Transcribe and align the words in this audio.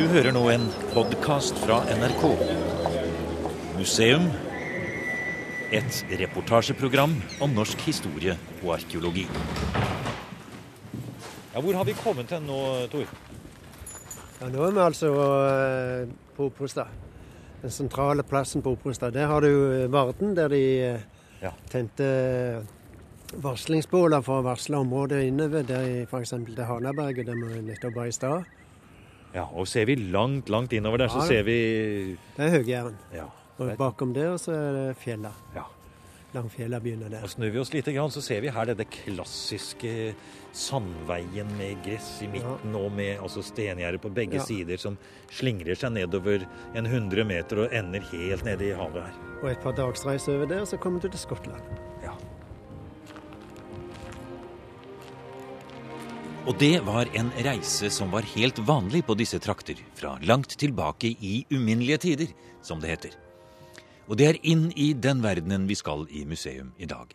Du 0.00 0.06
hører 0.08 0.32
nå 0.32 0.40
en 0.48 0.62
podkast 0.94 1.58
fra 1.60 1.82
NRK. 1.92 2.22
Museum. 3.76 4.22
Et 5.76 5.98
reportasjeprogram 6.22 7.12
om 7.44 7.52
norsk 7.52 7.82
historie 7.84 8.32
og 8.62 8.70
arkeologi. 8.78 9.26
Ja, 11.52 11.60
hvor 11.60 11.76
har 11.76 11.84
vi 11.84 11.92
kommet 11.98 12.32
hen 12.32 12.48
nå, 12.48 12.60
Tor? 12.88 13.12
Ja, 14.38 14.48
Nå 14.48 14.62
er 14.70 14.72
vi 14.78 14.80
altså 14.86 15.10
eh, 15.20 16.14
på 16.38 16.46
Oprustad. 16.48 16.88
Den 17.60 17.74
sentrale 17.74 18.24
plassen 18.24 18.64
på 18.64 18.72
Oprustad. 18.78 19.12
Der 19.18 19.28
har 19.28 19.44
du 19.44 19.50
eh, 19.50 19.90
Varden, 19.92 20.32
der 20.38 20.48
de 20.48 20.62
eh, 20.94 21.04
Ja. 21.42 21.52
tente 21.68 22.08
varslingsbåler 23.36 24.24
for 24.24 24.40
å 24.40 24.48
varsle 24.48 24.80
området 24.80 25.26
inne 25.28 25.50
Der 25.60 25.84
i 25.84 26.00
f.eks. 26.08 26.32
til 26.40 26.64
Hanaberget, 26.64 27.26
der 27.26 27.36
vi 27.36 27.60
nettopp 27.68 28.00
var 28.00 28.08
i 28.08 28.16
stad. 28.16 28.48
Ja, 29.34 29.44
og 29.54 29.68
ser 29.68 29.84
vi 29.86 29.94
langt, 29.94 30.48
langt 30.50 30.72
innover 30.72 30.98
der, 30.98 31.08
så 31.08 31.20
Ja. 31.22 31.26
ser 31.26 31.42
vi 31.42 32.16
Det 32.36 32.46
er 32.46 32.50
Høgjæren. 32.50 32.96
Ja. 33.14 33.24
Og 33.58 33.76
bakom 33.78 34.14
der 34.14 34.36
så 34.36 34.52
er 34.52 34.72
det 34.72 34.96
fjella. 34.96 35.30
ja. 35.54 35.62
Langfjella 36.32 36.78
begynner 36.78 37.08
der. 37.10 37.22
Og 37.24 37.28
snur 37.28 37.50
vi 37.50 37.58
oss 37.58 37.72
litt, 37.74 37.84
grann, 37.86 38.08
så 38.10 38.20
ser 38.22 38.40
vi 38.40 38.48
her 38.54 38.64
denne 38.64 38.84
klassiske 38.84 40.14
sandveien 40.54 41.48
med 41.58 41.80
gress 41.82 42.20
i 42.22 42.28
midten 42.30 42.74
og 42.78 42.92
med 42.92 43.18
altså 43.18 43.42
stengjerder 43.42 43.98
på 43.98 44.12
begge 44.14 44.34
Ja. 44.38 44.44
sider 44.44 44.76
som 44.78 44.96
slingrer 45.30 45.74
seg 45.76 45.90
nedover 45.92 46.46
en 46.74 46.86
100 46.86 47.24
meter 47.24 47.64
og 47.64 47.72
ender 47.74 48.00
helt 48.12 48.44
nede 48.44 48.68
i 48.68 48.72
havet 48.72 49.02
her. 49.02 49.14
Og 49.42 49.50
et 49.50 49.60
par 49.60 49.72
dagsreiser 49.72 50.36
over 50.36 50.46
der, 50.46 50.64
så 50.64 50.76
kommer 50.76 51.00
du 51.00 51.08
til 51.08 51.18
Skottland. 51.18 51.62
Og 56.48 56.56
det 56.56 56.78
var 56.86 57.04
en 57.12 57.28
reise 57.44 57.90
som 57.92 58.12
var 58.14 58.24
helt 58.32 58.58
vanlig 58.64 59.02
på 59.04 59.12
disse 59.18 59.36
trakter, 59.44 59.76
fra 59.94 60.14
langt 60.24 60.54
tilbake 60.56 61.10
i 61.20 61.44
uminnelige 61.52 61.98
tider, 62.06 62.30
som 62.64 62.80
det 62.80 62.94
heter. 62.94 63.16
Og 64.08 64.16
det 64.16 64.26
er 64.26 64.38
inn 64.48 64.70
i 64.72 64.94
den 64.96 65.20
verdenen 65.20 65.66
vi 65.68 65.76
skal 65.76 66.06
i 66.08 66.24
museum 66.24 66.72
i 66.80 66.88
dag. 66.88 67.12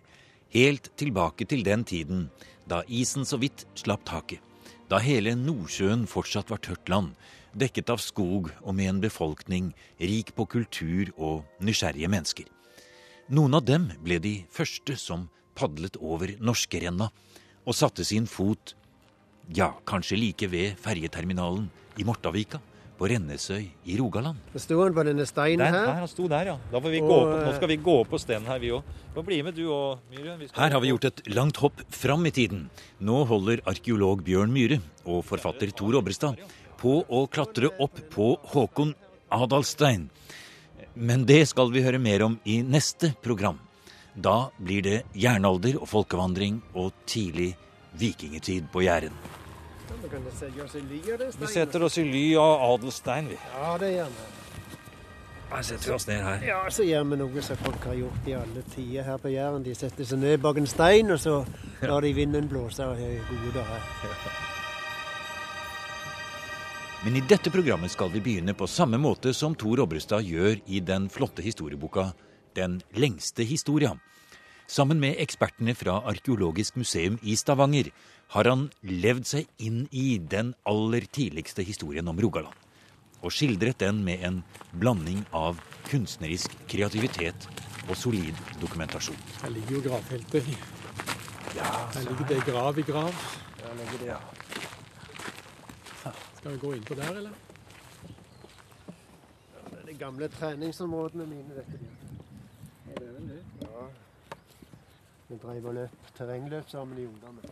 Helt 0.53 0.91
tilbake 0.95 1.49
til 1.49 1.65
den 1.65 1.83
tiden 1.83 2.27
da 2.69 2.83
isen 2.85 3.25
så 3.25 3.41
vidt 3.41 3.65
slapp 3.73 4.05
taket. 4.05 4.39
Da 4.93 5.01
hele 5.01 5.33
Nordsjøen 5.33 6.05
fortsatt 6.05 6.53
var 6.53 6.61
tørt 6.61 6.85
land, 6.93 7.15
dekket 7.57 7.89
av 7.89 8.05
skog 8.05 8.51
og 8.61 8.77
med 8.77 8.91
en 8.91 9.01
befolkning 9.01 9.73
rik 9.97 10.35
på 10.37 10.45
kultur 10.45 11.09
og 11.17 11.41
nysgjerrige 11.65 12.13
mennesker. 12.13 12.45
Noen 13.33 13.57
av 13.57 13.65
dem 13.65 13.89
ble 14.05 14.21
de 14.21 14.37
første 14.53 14.93
som 15.01 15.31
padlet 15.57 15.97
over 15.97 16.37
norskerenna 16.37 17.09
og 17.65 17.73
satte 17.73 18.05
sin 18.05 18.29
fot, 18.29 18.75
ja, 19.53 19.73
kanskje 19.85 20.17
like 20.17 20.47
ved 20.49 20.79
ferjeterminalen 20.81 21.67
i 21.99 22.05
Mortavika, 22.07 22.59
på 22.95 23.09
Rennesøy 23.11 23.65
i 23.83 23.97
Rogaland. 23.99 24.39
Sto 24.55 24.77
han 24.79 24.93
på 24.95 25.03
denne 25.03 25.25
steinen 25.27 25.67
her. 25.67 25.89
han 25.99 26.07
sto 26.07 26.29
der, 26.31 26.45
ja. 26.53 26.57
Da 26.71 26.79
får 26.79 26.93
vi 26.93 27.01
Og, 27.01 27.09
gå 27.09 27.15
opp, 27.17 27.33
nå 27.43 27.55
skal 27.57 27.67
vi 27.67 27.77
gå 27.83 27.95
opp 28.01 28.09
på 28.13 28.19
steinen 28.23 28.47
her, 28.47 28.59
vi 28.59 28.71
òg. 28.71 28.83
Bli 29.25 29.41
med 29.43 29.55
du 29.55 29.65
òg, 29.67 29.99
Myhre. 30.11 30.47
Her 30.55 30.71
har 30.71 30.79
vi 30.79 30.93
gjort 30.93 31.05
et 31.09 31.21
langt 31.27 31.57
hopp 31.57 31.81
fram 31.91 32.25
i 32.25 32.31
tiden. 32.31 32.69
Nå 32.99 33.25
holder 33.27 33.59
arkeolog 33.67 34.23
Bjørn 34.23 34.53
Myhre 34.55 34.79
og 35.03 35.25
forfatter 35.27 35.75
Tor 35.75 35.99
Obrestad 35.99 36.39
på 36.79 37.01
å 37.03 37.25
klatre 37.27 37.73
opp 37.83 37.99
på 38.11 38.37
Håkon 38.53 38.95
Adalstein. 39.31 40.09
Men 40.95 41.25
det 41.27 41.41
skal 41.51 41.71
vi 41.75 41.83
høre 41.83 41.99
mer 41.99 42.23
om 42.23 42.39
i 42.47 42.61
neste 42.63 43.11
program. 43.21 43.59
Da 44.15 44.49
blir 44.55 44.81
det 44.81 45.03
jernalder 45.11 45.75
og 45.81 45.89
folkevandring 45.91 46.61
og 46.79 46.93
tidlig 47.05 47.57
vikingetid 47.99 48.71
på 48.71 48.85
Jæren. 48.85 49.13
Vi 51.39 51.47
setter 51.47 51.83
oss 51.83 51.97
i 51.97 52.03
ly 52.03 52.25
av 52.39 52.63
Adelstein, 52.73 53.29
vi. 53.29 53.37
Ja, 53.53 53.77
det 53.81 53.91
gjør 53.95 54.09
vi. 54.15 54.31
Her 55.49 55.61
setter 55.61 55.87
vi 55.87 55.93
oss 55.95 56.07
ned 56.07 56.23
her. 56.23 56.41
Ja, 56.47 56.57
så 56.73 56.83
gjør 56.83 57.05
vi 57.11 57.19
noe 57.21 57.43
som 57.45 57.59
folk 57.61 57.85
har 57.85 57.97
gjort 57.99 58.27
i 58.27 58.33
alle 58.35 58.63
tider 58.73 59.05
her 59.07 59.21
på 59.21 59.31
Jæren. 59.31 59.63
De 59.63 59.75
setter 59.77 60.07
seg 60.07 60.19
ned 60.19 60.41
bak 60.43 60.57
en 60.59 60.67
stein, 60.69 61.13
og 61.13 61.21
så 61.21 61.37
lar 61.85 62.01
de 62.03 62.13
vinden 62.17 62.49
blåse 62.51 62.85
og 62.85 62.97
har 62.99 63.29
gode 63.29 63.53
dager. 63.59 63.87
Men 67.05 67.19
i 67.19 67.21
dette 67.29 67.51
programmet 67.53 67.93
skal 67.93 68.09
vi 68.09 68.23
begynne 68.25 68.55
på 68.57 68.65
samme 68.65 68.97
måte 68.97 69.29
som 69.37 69.53
Tor 69.53 69.83
Obrestad 69.83 70.25
gjør 70.25 70.57
i 70.65 70.81
den 70.81 71.05
flotte 71.13 71.45
historieboka 71.45 72.09
Den 72.55 72.79
lengste 72.95 73.43
historia. 73.43 73.91
Sammen 74.67 74.97
med 74.97 75.19
ekspertene 75.21 75.75
fra 75.77 75.99
Arkeologisk 76.09 76.77
museum 76.79 77.19
i 77.21 77.35
Stavanger 77.37 77.91
har 78.33 78.47
han 78.49 78.63
levd 78.81 79.27
seg 79.29 79.61
inn 79.61 79.83
i 79.93 80.17
den 80.17 80.55
aller 80.65 81.05
tidligste 81.05 81.61
historien 81.61 82.07
om 82.09 82.17
Rogaland. 82.17 82.55
Og 83.21 83.33
skildret 83.33 83.77
den 83.81 84.01
med 84.05 84.25
en 84.25 84.39
blanding 84.73 85.21
av 85.37 85.61
kunstnerisk 85.85 86.55
kreativitet 86.69 87.45
og 87.85 87.93
solid 87.97 88.41
dokumentasjon. 88.61 89.21
Her 89.43 89.53
ligger 89.53 89.77
jo 89.77 89.83
gravfeltet. 89.85 90.49
Her 91.53 92.07
ligger 92.09 92.29
det 92.33 92.41
grav 92.49 92.79
i 92.81 92.85
grav. 92.89 93.25
Skal 96.37 96.51
vi 96.51 96.57
gå 96.57 96.73
innpå 96.73 96.97
der, 96.97 97.21
eller? 97.21 97.37
Det 99.69 99.77
er 99.81 99.85
de 99.91 99.97
gamle 99.99 100.27
treningsområdene 100.33 101.29
mine, 101.29 101.65
det 102.95 103.13
vel 103.13 103.29
Ja. 103.29 103.54
Vi 105.27 105.37
drev 105.41 105.65
og 105.65 105.73
løp 105.73 106.09
terrengløp 106.17 106.69
sammen 106.69 106.99
i 107.01 107.07
ungdommen. 107.07 107.45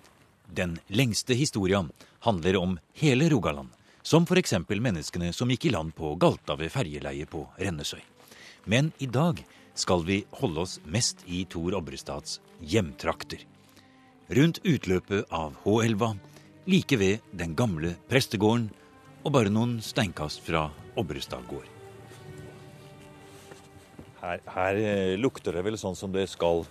Den 0.54 0.76
lengste 0.94 1.34
historia 1.34 1.80
handler 2.26 2.58
om 2.60 2.76
hele 3.00 3.30
Rogaland, 3.32 3.72
som 4.02 4.28
f.eks. 4.28 4.54
menneskene 4.70 5.32
som 5.34 5.50
gikk 5.50 5.66
i 5.66 5.74
land 5.74 5.96
på 5.98 6.14
Galta 6.22 6.58
ved 6.60 6.70
ferjeleiet 6.74 7.32
på 7.32 7.48
Rennesøy. 7.58 8.02
Men 8.70 8.92
i 9.00 9.08
dag 9.08 9.42
skal 9.74 10.06
vi 10.06 10.22
holde 10.38 10.62
oss 10.68 10.78
mest 10.86 11.24
i 11.26 11.44
Tor 11.50 11.74
Obrestads 11.80 12.40
hjemtrakter. 12.62 13.42
Rundt 14.30 14.62
utløpet 14.64 15.26
av 15.34 15.58
H-elva, 15.66 16.14
like 16.70 16.98
ved 17.02 17.26
den 17.32 17.58
gamle 17.58 17.96
prestegården 18.12 18.70
og 19.24 19.34
bare 19.34 19.52
noen 19.52 19.80
steinkast 19.84 20.44
fra 20.46 20.68
Obrestad 21.00 21.48
gård. 21.50 21.66
Her, 24.22 24.40
her 24.54 24.80
eh, 24.80 25.18
lukter 25.20 25.58
det 25.58 25.66
vel 25.66 25.76
sånn 25.80 25.98
som 26.00 26.14
det 26.14 26.30
skal. 26.32 26.64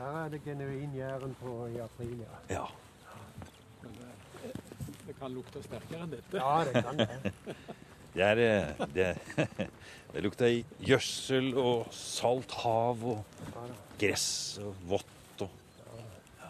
Her 0.00 0.24
er 0.24 0.28
det 0.32 0.40
genuin 0.44 0.94
Jæren 0.96 1.34
på 1.42 1.66
i 1.66 1.76
april, 1.84 2.22
ja. 2.24 2.54
Ja. 2.54 2.64
Men 3.82 3.98
det, 4.00 4.52
det 5.06 5.16
kan 5.18 5.34
lukte 5.34 5.60
sterkere 5.62 6.06
enn 6.06 6.14
dette. 6.14 6.40
Ja, 6.40 6.54
det 6.64 6.84
kan 6.86 7.02
det. 7.04 7.34
Det, 8.10 8.24
er, 8.26 8.40
eh, 8.42 8.86
det, 8.90 9.04
det 10.12 10.22
lukter 10.24 10.48
gjødsel 10.82 11.52
og 11.62 11.92
salt 11.94 12.50
hav 12.58 13.04
og 13.06 13.20
gress 14.00 14.58
og 14.58 14.80
vått 14.90 15.44
og 15.44 15.52
ja. 16.40 16.48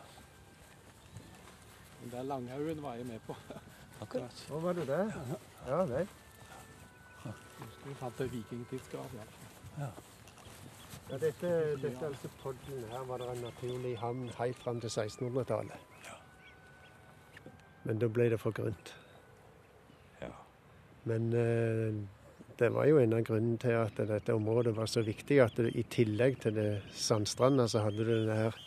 Men 2.01 2.15
Der 2.15 2.23
Langhaugen 2.31 2.81
var 2.83 2.97
jeg 2.97 3.11
med 3.11 3.21
på. 3.27 3.37
Akkurat. 4.03 4.45
Hvor 4.49 4.65
var 4.65 4.73
du 4.73 4.87
der? 4.89 5.13
Ja 5.67 5.83
vel. 5.91 6.09
Husker 7.27 7.91
vi 7.91 7.99
fant 8.01 8.25
et 8.25 8.33
vikingtidsgrav. 8.33 9.21
Ja. 9.83 9.91
Ja, 11.11 11.19
dette, 11.19 11.49
dette 11.83 12.07
altså 12.07 12.29
podden. 12.39 12.85
Her 12.93 13.05
var 13.09 13.19
det 13.19 13.31
en 13.33 13.41
naturlig 13.43 13.97
havn 13.99 14.29
helt 14.39 14.59
fram 14.63 14.81
til 14.81 14.93
1600-tallet. 14.93 15.89
Ja. 16.07 16.19
Men 17.85 17.99
da 17.99 18.07
ble 18.07 18.29
det 18.31 18.39
for 18.39 18.55
grunt. 18.55 18.93
Ja. 20.21 20.31
Men 21.11 21.33
eh, 21.35 21.97
det 22.61 22.69
var 22.77 22.87
jo 22.87 23.01
en 23.03 23.17
av 23.17 23.25
grunnen 23.27 23.59
til 23.59 23.75
at 23.75 23.99
dette 23.99 24.37
området 24.39 24.77
var 24.77 24.87
så 24.87 25.03
viktig. 25.03 25.41
At 25.43 25.59
det, 25.59 25.73
i 25.75 25.83
tillegg 25.91 26.39
til 26.45 26.55
det 26.55 26.69
sandstranda, 26.95 27.67
så 27.67 27.83
hadde 27.89 28.07
du 28.07 28.15
det 28.29 28.37
her 28.45 28.61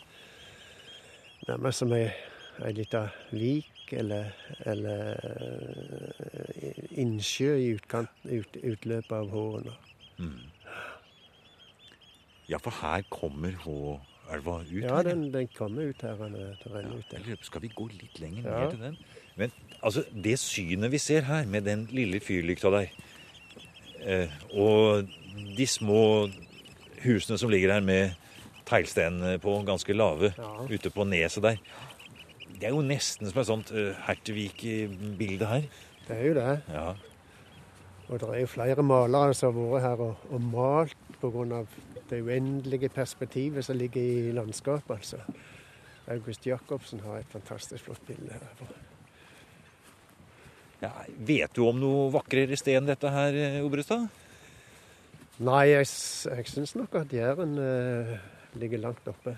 nærmest 1.48 1.80
som 1.80 1.96
ei, 1.96 2.10
ei 2.60 2.72
lita 2.76 3.06
vik 3.32 3.94
eller, 3.96 4.34
eller 4.68 5.16
eh, 5.30 6.84
innsjø 7.00 7.56
i 7.56 7.72
utkant, 7.78 8.12
ut, 8.28 8.60
utløpet 8.60 9.16
av 9.16 9.32
Håren. 9.32 9.72
Ja, 12.48 12.58
for 12.62 12.70
her 12.82 13.02
kommer 13.10 13.54
H-elva 13.64 14.58
ut. 14.62 14.72
Ja, 14.82 14.96
her, 14.96 15.02
den, 15.08 15.26
den 15.34 15.48
kommer 15.56 15.82
ut 15.90 16.02
her. 16.02 16.14
Den, 16.20 16.34
den 16.34 16.90
ja, 16.90 16.98
ut 16.98 17.14
her. 17.28 17.36
Skal 17.42 17.62
vi 17.64 17.70
gå 17.74 17.88
litt 17.92 18.20
lenger 18.20 18.42
Ja. 18.50 18.60
ned 18.64 18.70
til 18.70 18.80
den? 18.80 18.96
Men 19.36 19.52
altså, 19.82 20.04
det 20.24 20.38
synet 20.38 20.92
vi 20.92 20.98
ser 20.98 21.24
her, 21.26 21.46
med 21.46 21.62
den 21.66 21.86
lille 21.90 22.20
fyrlykta 22.20 22.70
der, 22.70 22.86
eh, 24.04 24.28
og 24.54 25.08
de 25.56 25.66
små 25.66 26.28
husene 27.04 27.38
som 27.38 27.50
ligger 27.50 27.72
her 27.72 27.80
med 27.84 28.12
teglsten 28.66 29.18
på, 29.42 29.56
ganske 29.66 29.92
lave, 29.96 30.32
Ja. 30.38 30.52
ute 30.70 30.90
på 30.90 31.04
neset 31.04 31.42
der, 31.42 31.56
det 32.54 32.64
er 32.64 32.70
jo 32.70 32.80
nesten 32.86 33.26
som 33.28 33.40
et 33.40 33.46
sånt 33.48 33.72
uh, 33.74 33.90
Hertevik-bilde 34.06 35.46
her. 35.46 35.64
Det 36.08 36.16
er 36.16 36.26
jo 36.28 36.34
det. 36.34 36.60
Ja. 36.70 36.92
Og 38.08 38.20
det 38.20 38.28
er 38.28 38.40
jo 38.40 38.46
flere 38.46 38.82
malere 38.82 39.34
som 39.34 39.54
har 39.56 39.72
vært 39.72 39.82
her 39.82 40.02
og, 40.04 40.16
og 40.30 40.40
malt 40.40 40.96
pga. 41.24 41.64
det 42.10 42.22
uendelige 42.22 42.88
perspektivet 42.88 43.64
som 43.64 43.76
ligger 43.76 44.02
i 44.02 44.32
landskapet. 44.32 44.96
altså. 44.96 45.16
August 46.06 46.46
Jacobsen 46.46 47.00
har 47.00 47.18
et 47.18 47.32
fantastisk 47.32 47.84
flott 47.84 48.06
bilde 48.06 48.32
her. 48.32 48.66
Ja, 50.82 50.90
vet 51.16 51.56
du 51.56 51.64
om 51.68 51.78
noe 51.80 52.10
vakrere 52.12 52.56
sted 52.60 52.76
enn 52.76 52.90
dette 52.90 53.08
her, 53.08 53.38
Obrestad? 53.64 54.04
Nei, 55.42 55.64
jeg, 55.72 55.88
jeg 56.28 56.46
syns 56.46 56.74
nok 56.78 56.92
at 57.00 57.12
Jæren 57.12 57.56
uh, 57.58 58.12
ligger 58.60 58.82
langt 58.84 59.08
oppe. 59.10 59.34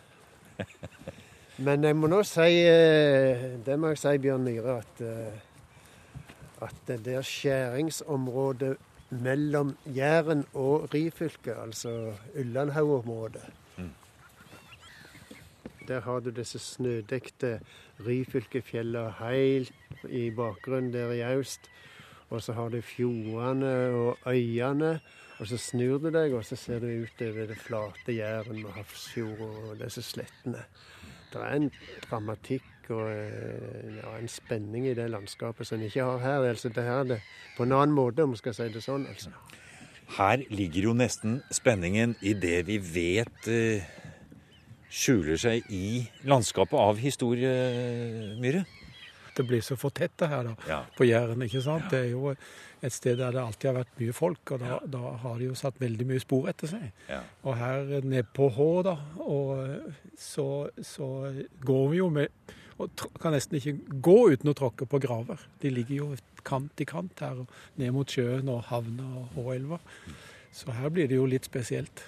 Men 1.67 1.87
jeg 1.87 1.97
må 1.97 2.09
nå 2.13 2.19
si 2.27 2.59
uh, 2.69 3.45
Det 3.65 3.79
må 3.81 3.93
jeg 3.93 4.01
si, 4.03 4.13
Bjørn 4.21 4.45
Myhre, 4.45 4.77
at, 4.83 5.01
uh, 5.01 6.67
at 6.67 6.83
det 6.89 6.99
der 7.07 7.25
skjæringsområdet 7.25 8.75
mellom 9.23 9.77
Jæren 9.87 10.45
og 10.55 10.95
Ryfylke, 10.95 11.55
altså 11.55 12.15
Ullandhaug-området 12.39 13.43
mm. 13.79 13.91
Der 15.89 16.01
har 16.01 16.21
du 16.21 16.31
disse 16.31 16.59
snødekte 16.59 17.61
Ryfylkefjella 18.07 19.09
helt 19.21 19.73
i 20.09 20.31
bakgrunnen 20.31 20.93
der 20.93 21.13
i 21.13 21.37
øst. 21.37 21.61
Og 22.31 22.43
så 22.43 22.53
har 22.53 22.69
du 22.69 22.81
fjordene 22.81 23.89
og 23.89 24.19
øyene. 24.27 25.01
Og 25.39 25.47
så 25.47 25.57
snur 25.57 25.99
du 25.99 26.11
deg, 26.11 26.33
og 26.33 26.45
så 26.45 26.57
ser 26.57 26.81
du 26.81 26.87
utover 26.87 27.47
det 27.47 27.59
flate 27.61 28.13
Jæren 28.13 28.65
og 28.65 28.73
Hafrsfjord 28.73 29.41
og 29.41 29.77
disse 29.85 30.03
slettene. 30.03 30.65
Det 31.33 31.43
er 31.43 31.57
en 31.57 31.71
dramatikk 32.11 32.65
og 32.95 33.11
eh, 33.11 33.99
ja, 33.99 34.15
en 34.19 34.31
spenning 34.31 34.87
i 34.91 34.95
det 34.97 35.09
landskapet 35.11 35.67
som 35.67 35.79
en 35.79 35.87
ikke 35.89 36.05
har 36.05 36.23
her. 36.23 36.49
Altså, 36.51 36.69
det 36.69 36.85
her 36.87 37.03
er 37.03 37.13
det 37.15 37.21
på 37.57 37.67
en 37.67 37.77
annen 37.77 37.95
måte, 37.97 38.25
om 38.25 38.35
vi 38.35 38.41
skal 38.41 38.57
si 38.57 38.69
det 38.73 38.85
sånn. 38.85 39.07
altså. 39.11 39.35
Her 40.17 40.43
ligger 40.55 40.91
jo 40.91 40.97
nesten 40.97 41.41
spenningen 41.51 42.15
i 42.23 42.37
det 42.39 42.61
vi 42.69 42.79
vet 42.79 43.51
eh, 43.51 43.87
skjuler 44.93 45.41
seg 45.41 45.67
i 45.73 46.07
landskapet 46.29 46.79
av 46.79 47.01
historie, 47.03 47.53
Myhre? 48.41 48.65
Det 49.37 49.45
blir 49.45 49.61
så 49.61 49.77
fortetta 49.77 50.31
her 50.31 50.47
da, 50.47 50.55
ja. 50.69 50.79
på 50.97 51.05
Jæren. 51.05 51.43
ikke 51.45 51.61
sant? 51.61 51.91
Ja. 51.91 51.91
Det 51.93 51.99
er 52.07 52.15
jo 52.15 52.31
et 52.87 52.93
sted 52.93 53.19
der 53.21 53.35
det 53.35 53.43
alltid 53.43 53.69
har 53.69 53.77
vært 53.83 53.99
mye 54.01 54.15
folk, 54.17 54.53
og 54.55 54.63
da, 54.63 54.71
ja. 54.71 54.79
da 54.95 55.13
har 55.23 55.39
de 55.41 55.51
jo 55.51 55.57
satt 55.59 55.81
veldig 55.81 56.07
mye 56.09 56.23
spor 56.23 56.49
etter 56.49 56.71
seg. 56.71 56.87
Ja. 57.11 57.21
Og 57.45 57.59
her 57.59 57.83
nede 58.05 58.25
på 58.37 58.49
Hå, 58.57 58.71
da, 58.87 58.95
og 59.27 59.61
så, 60.17 60.47
så, 60.81 61.09
går 61.67 61.89
vi 61.93 62.01
jo 62.01 62.09
med 62.13 62.46
Og 62.77 63.05
kan 63.21 63.33
nesten 63.33 63.57
ikke 63.57 64.01
gå 64.05 64.17
uten 64.35 64.53
å 64.53 64.57
tråkke 64.57 64.89
på 64.89 65.01
graver. 65.01 65.41
De 65.63 65.71
ligger 65.73 65.97
jo 65.97 66.09
kant 66.47 66.83
i 66.83 66.87
kant 66.89 67.23
her, 67.25 67.47
ned 67.81 67.95
mot 67.97 68.11
sjøen 68.11 68.51
og 68.53 68.67
havna 68.69 69.07
og 69.23 69.39
Håelva. 69.39 69.81
Så 70.53 70.75
her 70.77 70.93
blir 70.93 71.09
det 71.09 71.17
jo 71.19 71.29
litt 71.29 71.49
spesielt. 71.49 72.05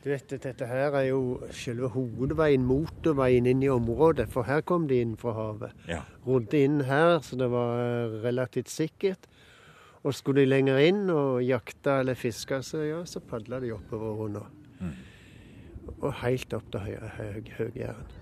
Du 0.00 0.08
vet, 0.08 0.32
Dette 0.40 0.64
her 0.64 0.94
er 0.96 1.10
jo 1.10 1.40
selve 1.52 1.90
hovedveien, 1.92 2.62
motorveien 2.64 3.48
inn 3.50 3.64
i 3.64 3.68
området. 3.68 4.30
For 4.32 4.48
her 4.48 4.62
kom 4.64 4.86
de 4.88 5.02
inn 5.04 5.16
fra 5.20 5.34
havet. 5.36 5.76
Ja. 5.90 6.00
Rodde 6.24 6.60
inn 6.60 6.80
her, 6.88 7.18
så 7.24 7.36
det 7.40 7.50
var 7.52 8.14
relativt 8.24 8.72
sikkert. 8.72 9.28
Og 10.00 10.16
skulle 10.16 10.46
de 10.46 10.48
lenger 10.48 10.80
inn 10.80 11.02
og 11.12 11.42
jakte 11.44 11.98
eller 12.00 12.16
fiske, 12.16 12.62
så, 12.64 12.80
ja, 12.86 13.02
så 13.04 13.20
padla 13.20 13.60
de 13.60 13.74
oppover 13.76 14.24
under. 14.24 14.48
Mm. 14.80 14.96
Og 15.98 16.08
helt 16.22 16.56
opp 16.56 16.72
til 16.72 16.96
Høg-Jæren. 17.58 18.16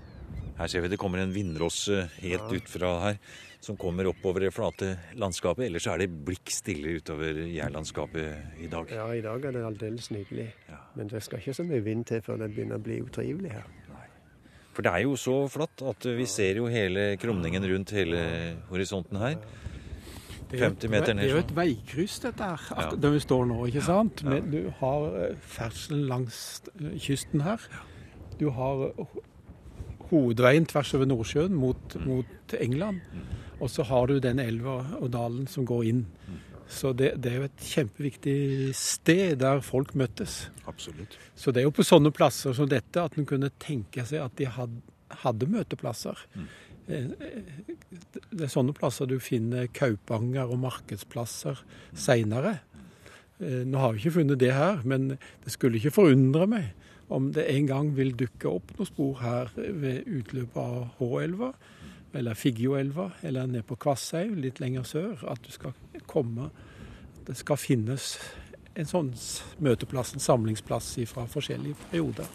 Her 0.58 0.70
ser 0.70 0.82
vi 0.82 0.90
det 0.90 0.98
kommer 0.98 1.22
en 1.22 1.34
vindrosse 1.34 2.08
helt 2.18 2.50
ja. 2.50 2.58
ut 2.58 2.70
fra 2.70 2.94
her 3.06 3.20
som 3.60 3.76
kommer 3.76 4.06
oppover 4.06 4.46
det 4.46 4.52
flate 4.54 4.92
landskapet. 5.18 5.66
Ellers 5.66 5.86
er 5.90 6.02
det 6.02 6.08
blikk 6.26 6.50
stille 6.54 6.98
utover 6.98 7.42
jærlandskapet 7.50 8.60
i 8.62 8.70
dag. 8.70 8.92
Ja, 8.94 9.08
i 9.14 9.22
dag 9.24 9.44
er 9.44 9.56
det 9.56 9.64
aldeles 9.66 10.10
nydelig. 10.14 10.48
Ja. 10.68 10.78
Men 10.94 11.10
det 11.10 11.22
skal 11.26 11.42
ikke 11.42 11.56
så 11.58 11.66
mye 11.66 11.82
vind 11.84 12.06
til 12.10 12.22
før 12.24 12.38
det 12.42 12.52
begynner 12.54 12.78
å 12.78 12.84
bli 12.86 13.00
utrivelig 13.02 13.54
her. 13.56 13.66
Nei. 13.90 14.06
For 14.76 14.86
det 14.86 14.92
er 14.94 15.04
jo 15.06 15.16
så 15.18 15.36
flott 15.50 15.82
at 15.90 16.06
vi 16.20 16.26
ser 16.30 16.62
jo 16.62 16.68
hele 16.70 17.10
krumningen 17.18 17.66
rundt 17.72 17.94
hele 17.98 18.22
horisonten 18.70 19.18
her. 19.22 19.40
50 20.48 20.88
meter 20.88 21.12
ned. 21.12 21.26
Det 21.26 21.30
er 21.30 21.34
jo 21.34 21.42
et 21.42 21.56
veikryss, 21.56 22.20
dette 22.24 22.46
her, 22.46 22.68
ja. 22.72 22.92
der 22.96 23.10
vi 23.12 23.18
står 23.20 23.48
nå. 23.50 23.58
ikke 23.68 23.82
sant? 23.84 24.22
Ja. 24.24 24.38
du 24.40 24.70
har 24.78 25.08
eh, 25.18 25.34
ferdselen 25.44 26.06
langs 26.08 26.62
eh, 26.78 26.94
kysten 26.96 27.42
her. 27.44 27.66
Du 28.40 28.48
har 28.56 28.86
eh, 28.86 29.18
hovedveien 30.10 30.66
tvers 30.68 30.94
over 30.96 31.08
Nordsjøen 31.08 31.54
mot, 31.56 31.94
mm. 31.94 32.04
mot 32.08 32.54
England. 32.58 33.00
Mm. 33.12 33.24
Og 33.58 33.72
så 33.72 33.86
har 33.88 34.06
du 34.08 34.20
den 34.22 34.38
elva 34.42 34.80
og 35.00 35.10
dalen 35.14 35.48
som 35.50 35.66
går 35.68 35.88
inn. 35.90 36.04
Så 36.68 36.92
det, 36.92 37.14
det, 37.24 37.32
er 37.32 37.40
jo 37.40 37.48
et 37.48 37.64
kjempeviktig 37.64 38.38
sted 38.76 39.38
der 39.40 39.62
folk 39.64 39.94
møttes. 39.96 40.50
Absolutt. 40.68 41.16
Så 41.34 41.52
det 41.52 41.62
er 41.62 41.68
jo 41.70 41.74
på 41.74 41.86
sånne 41.86 42.12
plasser 42.14 42.52
som 42.56 42.68
dette 42.68 43.00
at 43.00 43.16
en 43.16 43.26
kunne 43.28 43.48
tenke 43.62 44.04
seg 44.08 44.20
at 44.26 44.36
de 44.38 44.50
hadde, 44.52 44.82
hadde 45.24 45.48
møteplasser. 45.48 46.20
Mm. 46.36 46.48
Det 46.88 48.44
er 48.44 48.52
sånne 48.52 48.76
plasser 48.76 49.08
du 49.08 49.16
finner 49.20 49.68
kaupanger 49.76 50.48
og 50.48 50.60
markedsplasser 50.60 51.64
seinere. 51.96 52.58
Eh, 53.40 53.64
nå 53.68 53.80
har 53.80 53.94
vi 53.94 54.02
ikke 54.02 54.18
funnet 54.20 54.40
det 54.40 54.52
her, 54.56 54.84
men 54.88 55.14
det 55.16 55.54
skulle 55.54 55.80
ikke 55.80 55.96
forundre 55.98 56.48
meg 56.50 56.70
om 57.08 57.30
det 57.32 57.46
en 57.48 57.68
gang 57.68 57.90
vil 57.96 58.12
dukke 58.16 58.50
opp 58.50 58.74
noen 58.76 58.88
spor 58.88 59.20
her 59.22 59.52
ved 59.56 60.08
utløpet 60.08 60.58
av 60.60 60.98
H-elva 60.98 61.52
eller 62.16 62.36
Figgjoelva, 62.38 63.10
eller 63.22 63.48
ned 63.48 63.66
på 63.68 63.76
Kvasshaug, 63.76 64.32
litt 64.40 64.60
lenger 64.62 64.86
sør, 64.88 65.24
at 65.28 65.42
du 65.44 65.52
skal 65.52 65.74
komme 66.08 66.48
Det 67.28 67.34
skal 67.36 67.58
finnes 67.60 68.14
en 68.78 68.88
sånn 68.88 69.10
møteplass, 69.60 70.14
en 70.16 70.22
samlingsplass 70.22 70.94
fra 71.10 71.26
forskjellige 71.28 71.76
perioder. 71.90 72.30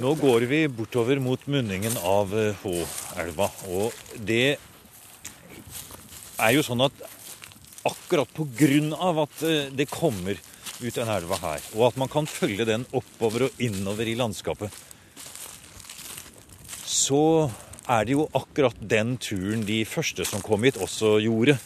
Nå 0.00 0.14
går 0.16 0.46
vi 0.48 0.62
bortover 0.72 1.20
mot 1.20 1.44
munningen 1.44 1.98
av 2.00 2.32
H-elva, 2.62 3.50
og 3.68 3.92
det 4.24 4.56
er 6.40 6.54
jo 6.56 6.64
sånn 6.64 6.86
at 6.86 7.04
akkurat 7.84 8.32
på 8.32 8.46
grunn 8.56 8.94
av 8.94 9.24
at 9.26 9.44
eh, 9.44 9.68
det 9.74 9.90
kommer 9.90 10.38
ut 10.82 10.96
den 10.98 11.10
elva 11.10 11.38
her, 11.42 11.62
og 11.76 11.88
at 11.90 12.00
man 12.00 12.10
kan 12.10 12.28
følge 12.28 12.66
den 12.68 12.86
oppover 12.92 13.46
og 13.48 13.62
innover 13.62 14.08
i 14.08 14.16
landskapet, 14.18 14.72
så 16.92 17.50
er 17.90 18.06
det 18.06 18.14
jo 18.14 18.28
akkurat 18.36 18.76
den 18.78 19.16
turen 19.20 19.64
de 19.66 19.82
første 19.88 20.26
som 20.28 20.42
kom 20.44 20.62
hit, 20.66 20.78
også 20.80 21.16
gjorde. 21.24 21.56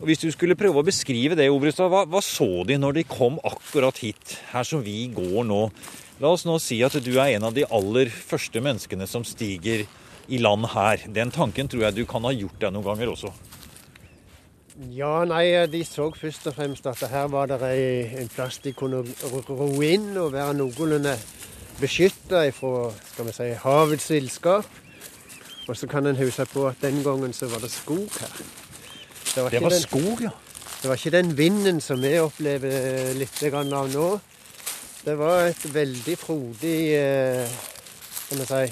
Og 0.00 0.08
Hvis 0.08 0.22
du 0.22 0.30
skulle 0.32 0.56
prøve 0.56 0.80
å 0.80 0.86
beskrive 0.86 1.36
det, 1.36 1.50
Obrestad, 1.52 1.90
hva, 1.92 2.06
hva 2.08 2.22
så 2.24 2.64
de 2.66 2.78
når 2.80 3.00
de 3.00 3.08
kom 3.08 3.36
akkurat 3.44 3.98
hit, 4.00 4.38
her 4.54 4.64
som 4.64 4.82
vi 4.82 5.04
går 5.12 5.44
nå? 5.44 5.66
La 6.20 6.32
oss 6.32 6.46
nå 6.48 6.56
si 6.60 6.80
at 6.84 6.96
du 7.04 7.12
er 7.18 7.36
en 7.36 7.46
av 7.48 7.54
de 7.56 7.66
aller 7.68 8.10
første 8.12 8.60
menneskene 8.64 9.06
som 9.08 9.24
stiger 9.24 9.86
i 10.28 10.40
land 10.40 10.66
her. 10.72 11.04
Den 11.08 11.32
tanken 11.34 11.68
tror 11.68 11.86
jeg 11.86 12.00
du 12.00 12.04
kan 12.08 12.24
ha 12.24 12.32
gjort 12.32 12.58
deg 12.60 12.74
noen 12.74 12.88
ganger 12.90 13.12
også. 13.12 13.32
Ja, 14.88 15.24
nei, 15.28 15.66
de 15.68 15.82
så 15.84 16.06
først 16.16 16.46
og 16.48 16.54
fremst 16.56 16.86
at 16.88 17.02
her 17.10 17.26
var 17.28 17.50
det 17.50 17.60
en 18.16 18.28
plass 18.32 18.56
de 18.64 18.72
kunne 18.72 19.02
ro 19.28 19.68
inn 19.84 20.14
og 20.16 20.32
være 20.32 20.54
noenlunde 20.56 21.12
beskytta 21.80 22.46
fra 22.56 22.88
skal 23.10 23.26
vi 23.26 23.34
si, 23.36 23.48
havets 23.60 24.08
villskap. 24.10 24.78
Og 25.68 25.76
så 25.76 25.86
kan 25.86 26.06
en 26.08 26.16
huske 26.16 26.46
på 26.48 26.64
at 26.70 26.80
den 26.80 27.02
gangen 27.04 27.32
så 27.36 27.50
var 27.52 27.60
det 27.60 27.70
skog 27.70 28.08
her. 28.20 28.38
Det 29.34 29.42
var, 29.42 29.50
det 29.50 29.62
var 29.62 29.74
den, 29.74 29.82
skog, 29.82 30.22
ja. 30.22 30.30
Det 30.82 30.88
var 30.88 30.96
ikke 30.96 31.16
den 31.16 31.36
vinden 31.38 31.80
som 31.80 32.00
vi 32.02 32.14
opplever 32.18 33.12
litt 33.20 33.42
av 33.52 33.90
nå. 33.92 34.06
Det 35.04 35.18
var 35.18 35.50
et 35.50 35.66
veldig 35.74 36.16
frodig 36.18 36.78
eh, 36.96 37.52
Skal 38.10 38.40
vi 38.40 38.46
si 38.48 38.64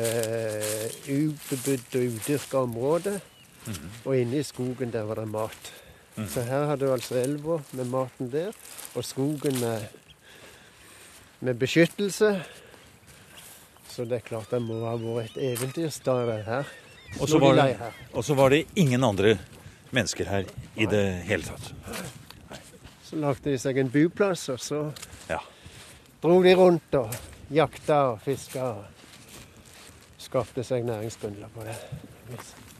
eh, 0.00 0.88
ubebodd 1.12 2.00
og 2.00 2.08
udyrka 2.16 2.64
område. 2.64 3.20
Mm. 3.66 3.88
Og 4.04 4.18
inne 4.18 4.40
i 4.40 4.46
skogen 4.46 4.92
der 4.92 5.06
var 5.08 5.22
det 5.22 5.28
mat. 5.30 5.72
Mm. 6.16 6.28
Så 6.28 6.44
her 6.44 6.66
hadde 6.68 6.86
du 6.86 6.92
altså 6.92 7.16
elva 7.20 7.60
med 7.72 7.90
maten 7.90 8.30
der, 8.32 8.56
og 8.94 9.04
skogen 9.04 9.60
med 9.60 9.86
med 11.42 11.58
beskyttelse. 11.58 12.42
Så 13.88 14.04
det 14.04 14.20
er 14.20 14.26
klart 14.26 14.52
det 14.54 14.62
må 14.62 14.78
ha 14.86 14.94
vært 15.00 15.34
et 15.36 15.56
eventyrstad 15.56 16.30
her. 16.46 16.70
Og 17.18 17.28
så 17.28 17.38
var, 17.42 17.58
det, 17.58 18.36
var 18.38 18.54
det 18.54 18.62
ingen 18.78 19.04
andre 19.04 19.34
mennesker 19.90 20.30
her 20.30 20.46
i 20.80 20.86
det 20.88 21.02
hele 21.26 21.44
tatt. 21.44 21.72
Så 23.04 23.18
lagde 23.20 23.50
de 23.50 23.58
seg 23.60 23.82
en 23.82 23.90
buplass, 23.92 24.46
og 24.54 24.62
så 24.62 24.80
ja. 25.28 25.42
dro 26.22 26.38
de 26.46 26.54
rundt 26.56 26.96
og 26.96 27.12
jakta 27.52 28.00
og 28.14 28.22
fiska. 28.24 28.70
Og 28.78 30.22
skapte 30.22 30.64
seg 30.64 30.86
næringsgrunnlag 30.88 31.52
på 31.52 31.66
det. 31.66 31.76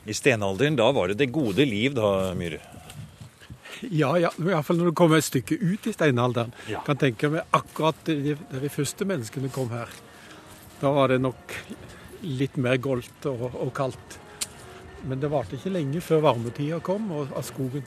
I 0.04 0.14
stenalderen, 0.14 0.76
da 0.76 0.88
var 0.92 1.12
det 1.12 1.20
det 1.20 1.30
gode 1.34 1.64
liv, 1.68 1.94
da, 1.94 2.32
Myhre? 2.34 2.58
Ja, 3.90 4.12
ja. 4.18 4.30
Iallfall 4.38 4.78
når 4.78 4.90
du 4.90 4.96
kommer 4.98 5.18
et 5.18 5.26
stykke 5.26 5.56
ut 5.58 5.86
i 5.86 5.94
steinalderen. 5.94 6.52
Ja. 6.70 6.82
Kan 6.86 6.98
tenke 7.00 7.30
meg 7.32 7.46
akkurat 7.54 7.98
de, 8.06 8.36
de 8.36 8.70
første 8.70 9.06
menneskene 9.08 9.50
kom 9.54 9.70
her. 9.74 9.90
Da 10.80 10.90
var 10.94 11.10
det 11.10 11.22
nok 11.22 11.54
litt 12.22 12.58
mer 12.62 12.78
goldt 12.82 13.26
og, 13.30 13.48
og 13.52 13.72
kaldt. 13.74 14.18
Men 15.06 15.22
det 15.22 15.32
varte 15.32 15.58
ikke 15.58 15.74
lenge 15.74 16.02
før 16.04 16.22
varmetida 16.28 16.78
kom 16.84 17.08
og 17.14 17.32
at 17.38 17.46
skogen, 17.48 17.86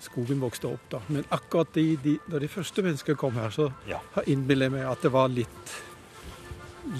skogen, 0.00 0.40
vokste 0.40 0.70
opp. 0.70 0.86
da. 0.92 1.02
Men 1.08 1.28
akkurat 1.28 1.72
de, 1.76 1.86
de, 2.00 2.16
da 2.28 2.40
de 2.40 2.48
første 2.48 2.84
menneskene 2.84 3.20
kom 3.20 3.36
her, 3.40 3.52
så 3.52 3.68
ja. 3.88 4.00
innbiller 4.24 4.70
jeg 4.70 4.76
meg 4.78 4.88
at 4.88 5.04
det 5.04 5.12
var 5.12 5.28
litt, 5.32 5.76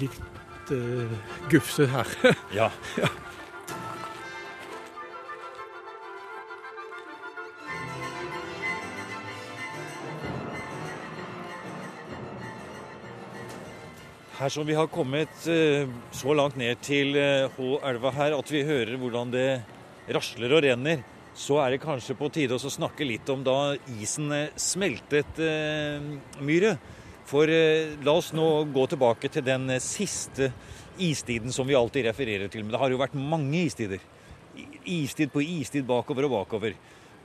litt 0.01 0.73
uh, 0.73 1.17
gufse 1.49 1.89
her. 1.89 2.17
ja. 2.53 2.69
ja. 3.01 3.09
Her 14.41 14.49
som 14.49 14.65
vi 14.65 14.73
har 14.73 14.87
kommet 14.89 15.43
eh, 15.45 15.85
så 16.17 16.33
langt 16.33 16.55
ned 16.57 16.79
til 16.81 17.13
H-elva 17.53 18.09
her 18.15 18.33
at 18.33 18.47
vi 18.49 18.63
hører 18.65 18.97
hvordan 18.97 19.29
det 19.29 19.49
rasler 20.09 20.55
og 20.57 20.63
renner, 20.65 21.03
så 21.37 21.59
er 21.61 21.75
det 21.75 21.83
kanskje 21.83 22.15
på 22.17 22.31
tide 22.33 22.57
å 22.57 22.71
snakke 22.73 23.05
litt 23.05 23.29
om 23.29 23.43
da 23.45 23.75
isen 24.01 24.33
smeltet, 24.57 25.37
Myhre. 26.41 26.71
For 27.29 27.47
la 27.47 28.15
oss 28.17 28.31
nå 28.33 28.47
gå 28.73 28.87
tilbake 28.89 29.29
til 29.29 29.45
den 29.45 29.69
siste 29.77 30.49
istiden 30.97 31.53
som 31.53 31.69
vi 31.69 31.77
alltid 31.77 32.09
refererer 32.09 32.49
til. 32.49 32.65
Men 32.65 32.73
det 32.73 32.81
har 32.81 32.91
jo 32.91 32.99
vært 32.99 33.13
mange 33.13 33.61
istider. 33.61 34.01
Istid 34.89 35.31
på 35.31 35.45
istid 35.45 35.85
bakover 35.85 36.25
og 36.27 36.33
bakover. 36.39 36.73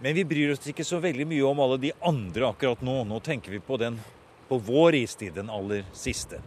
Men 0.05 0.15
vi 0.21 0.27
bryr 0.29 0.53
oss 0.53 0.69
ikke 0.69 0.85
så 0.85 1.01
veldig 1.01 1.27
mye 1.33 1.49
om 1.49 1.65
alle 1.65 1.81
de 1.81 1.95
andre 2.05 2.53
akkurat 2.53 2.85
nå. 2.85 3.01
Nå 3.09 3.25
tenker 3.25 3.57
vi 3.57 3.65
på 3.65 3.81
den 3.81 3.97
på 4.47 4.61
vår 4.63 5.01
istid, 5.01 5.33
den 5.41 5.51
aller 5.51 5.89
siste. 5.97 6.45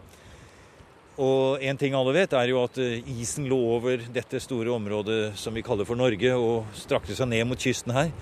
Og 1.18 1.62
en 1.66 1.78
ting 1.80 1.96
alle 1.96 2.14
vet, 2.14 2.32
er 2.36 2.52
jo 2.52 2.60
at 2.62 2.78
eh, 2.80 3.00
isen 3.18 3.48
lå 3.50 3.58
over 3.74 4.04
dette 4.14 4.40
store 4.40 4.70
området 4.72 5.34
som 5.38 5.56
vi 5.56 5.64
kaller 5.66 5.88
for 5.88 5.98
Norge, 5.98 6.36
og 6.36 6.68
strakte 6.78 7.16
seg 7.16 7.32
ned 7.32 7.48
mot 7.50 7.60
kysten 7.60 7.94
her. 7.96 8.12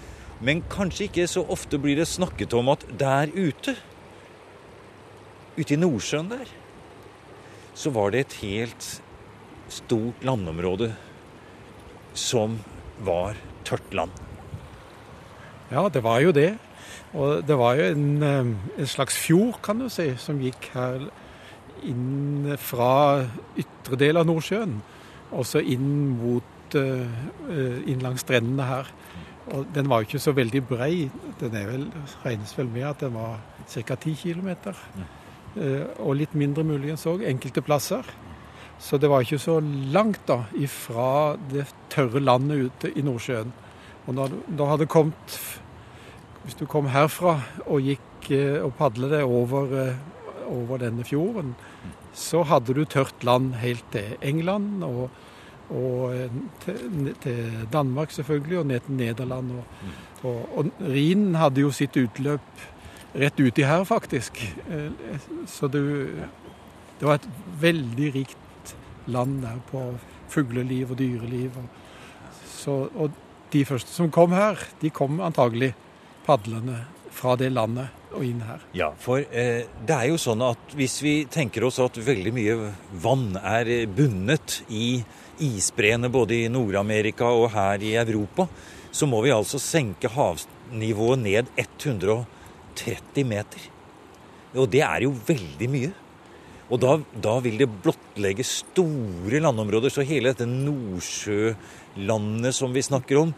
Men 0.40 0.62
kanskje 0.71 1.09
ikke 1.09 1.26
så 1.28 1.45
ofte 1.50 1.80
blir 1.83 1.99
det 1.99 2.09
snakket 2.09 2.54
om 2.54 2.71
at 2.73 2.87
der 2.99 3.30
ute, 3.35 3.75
ute 5.59 5.75
i 5.75 5.80
Nordsjøen 5.80 6.30
der, 6.30 6.49
så 7.78 7.92
var 7.95 8.14
det 8.14 8.25
et 8.25 8.38
helt 8.42 8.88
stort 9.68 10.25
landområde 10.25 10.92
som 12.18 12.59
var 13.04 13.37
tørt 13.68 13.92
land. 13.95 14.14
Ja, 15.71 15.85
det 15.92 16.02
var 16.02 16.23
jo 16.25 16.33
det. 16.33 16.54
Og 17.12 17.45
det 17.47 17.57
var 17.59 17.76
jo 17.78 17.88
en, 17.92 18.23
eh, 18.23 18.52
en, 18.78 18.87
slags 18.87 19.16
fjord, 19.16 19.61
kan 19.62 19.78
du 19.78 19.88
si, 19.88 20.14
som 20.16 20.40
gikk 20.40 20.71
her 20.75 21.09
inn 21.87 22.55
fra 22.59 23.25
ytre 23.59 23.99
del 24.01 24.21
av 24.21 24.29
Nordsjøen. 24.29 24.79
også 25.31 25.61
inn 25.61 26.19
mot 26.19 26.75
uh, 26.75 27.83
inn 27.87 28.01
langs 28.03 28.25
strendene 28.25 28.65
her. 28.65 28.93
Og 29.53 29.67
den 29.75 29.89
var 29.89 30.01
jo 30.01 30.09
ikke 30.09 30.23
så 30.23 30.33
veldig 30.33 30.63
brei. 30.69 31.11
Den 31.41 31.55
er 31.57 31.67
vel, 31.69 31.87
regnes 32.25 32.57
vel 32.59 32.69
med 32.69 32.89
at 32.89 33.01
den 33.01 33.15
var 33.15 33.39
ca. 33.69 33.95
10 33.95 34.15
km. 34.21 34.51
Og 36.05 36.13
litt 36.15 36.35
mindre 36.37 36.65
muligens 36.65 37.07
òg, 37.09 37.25
enkelte 37.25 37.65
plasser. 37.65 38.05
Så 38.79 38.99
det 38.99 39.11
var 39.11 39.25
ikke 39.25 39.41
så 39.43 39.59
langt 39.93 40.21
da 40.29 40.45
ifra 40.55 41.37
det 41.51 41.67
tørre 41.91 42.21
landet 42.23 42.69
ute 42.69 42.93
i 42.95 43.03
Nordsjøen. 43.03 43.51
Og 44.07 44.17
da, 44.17 44.29
da 44.59 44.69
hadde 44.73 44.89
kommet 44.89 45.39
Hvis 46.45 46.57
du 46.57 46.65
kom 46.71 46.87
herfra 46.89 47.35
og 47.67 47.85
gikk 47.85 48.31
eh, 48.33 48.63
og 48.65 48.71
padlet 48.79 49.11
deg 49.13 49.29
over, 49.29 49.67
eh, 49.77 49.99
over, 50.49 50.81
denne 50.83 51.05
fjorden, 51.07 51.55
så 52.17 52.43
hadde 52.49 52.75
du 52.76 52.85
tørt 52.85 53.25
land 53.26 53.55
helt 53.62 53.85
til 53.93 54.17
England 54.25 54.83
og, 54.87 55.09
og 55.69 56.14
eh, 56.17 56.40
til, 56.64 57.12
til, 57.23 57.45
Danmark 57.73 58.14
selvfølgelig, 58.14 58.59
og 58.59 58.67
ned 58.67 58.81
til 58.87 58.99
Nederland. 58.99 59.52
Og, 59.61 59.64
og, 60.23 60.43
og 60.59 60.73
Rhinen 60.81 61.38
hadde 61.38 61.67
jo 61.67 61.73
sitt 61.75 61.97
utløp 62.00 62.67
rett 63.19 63.40
uti 63.40 63.64
her, 63.64 63.85
faktisk. 63.88 64.40
Så 65.49 65.69
du 65.73 65.81
Det 66.99 67.07
var 67.07 67.14
et 67.14 67.28
veldig 67.61 68.09
rikt 68.14 68.73
land 69.07 69.43
der 69.43 69.61
på 69.71 69.83
fugleliv 70.28 70.90
og 70.90 70.99
dyreliv. 70.99 71.50
Så, 72.45 72.88
og 72.95 73.12
de 73.52 73.64
første 73.64 73.93
som 73.95 74.11
kom 74.11 74.35
her, 74.35 74.59
de 74.83 74.90
kom 74.90 75.21
antagelig 75.21 75.75
padlende 76.26 76.83
fra 77.14 77.37
det 77.37 77.52
landet 77.52 77.95
og 78.15 78.25
inn 78.25 78.41
her. 78.47 78.65
Ja, 78.77 78.91
for 79.00 79.21
eh, 79.21 79.67
det 79.87 79.95
er 79.95 80.09
jo 80.11 80.19
sånn 80.21 80.43
at 80.47 80.75
hvis 80.79 80.99
vi 81.05 81.15
tenker 81.31 81.65
oss 81.69 81.79
at 81.83 81.99
veldig 82.00 82.33
mye 82.35 82.57
vann 83.03 83.37
er 83.38 83.87
bundet 83.87 84.62
i 84.69 85.03
isbreene 85.45 86.11
både 86.12 86.43
i 86.43 86.50
Nord-Amerika 86.53 87.31
og 87.31 87.50
her 87.55 87.83
i 87.85 87.95
Europa, 88.00 88.49
så 88.91 89.07
må 89.07 89.23
vi 89.25 89.35
altså 89.35 89.59
senke 89.62 90.09
havnivået 90.11 91.23
ned 91.23 91.47
130 91.57 93.29
meter. 93.29 93.61
Og 94.57 94.71
det 94.73 94.83
er 94.85 95.03
jo 95.05 95.12
veldig 95.12 95.69
mye. 95.71 95.93
Og 96.69 96.81
da, 96.83 96.99
da, 97.17 97.41
vil 97.41 97.59
det 97.61 97.81
blottlegge 97.85 98.45
store 98.45 99.41
landområder. 99.41 99.91
Så 99.93 100.03
hele 100.09 100.29
dette 100.33 100.47
Nordsjølandet 100.49 102.55
som 102.57 102.75
vi 102.75 102.83
snakker 102.85 103.17
om 103.23 103.35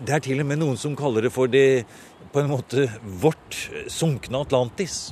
Det 0.00 0.16
er 0.16 0.22
til 0.24 0.40
og 0.40 0.48
med 0.48 0.60
noen 0.60 0.78
som 0.80 0.96
kaller 0.96 1.26
det 1.26 1.32
for 1.34 1.50
det 1.50 1.84
på 2.32 2.40
en 2.40 2.50
måte 2.50 2.86
vårt 3.20 3.56
sunkne 3.92 4.44
Atlantis. 4.46 5.10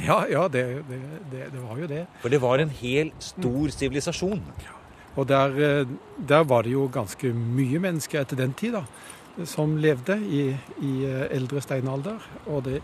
Ja, 0.00 0.22
ja 0.30 0.46
det, 0.48 0.64
det, 0.88 1.00
det, 1.30 1.48
det 1.52 1.62
var 1.62 1.78
jo 1.78 1.88
det. 1.90 2.04
For 2.22 2.32
det 2.32 2.40
var 2.42 2.62
en 2.62 2.72
hel 2.82 3.12
stor 3.22 3.74
sivilisasjon. 3.74 4.40
Ja. 4.64 4.78
Og 5.16 5.28
der, 5.28 5.56
eh, 5.60 5.86
der, 6.28 6.44
var 6.44 6.62
det 6.62 6.72
jo 6.72 6.88
ganske 6.92 7.32
mye 7.32 7.78
mennesker 7.78 8.22
etter 8.22 8.36
den 8.36 8.54
tid 8.56 8.78
da, 8.78 8.84
som 9.44 9.76
levde 9.76 10.16
i, 10.24 10.44
i 10.80 10.92
eh, 11.04 11.26
eldre 11.36 11.60
steinalder. 11.60 12.22
Og 12.46 12.64
det, 12.64 12.80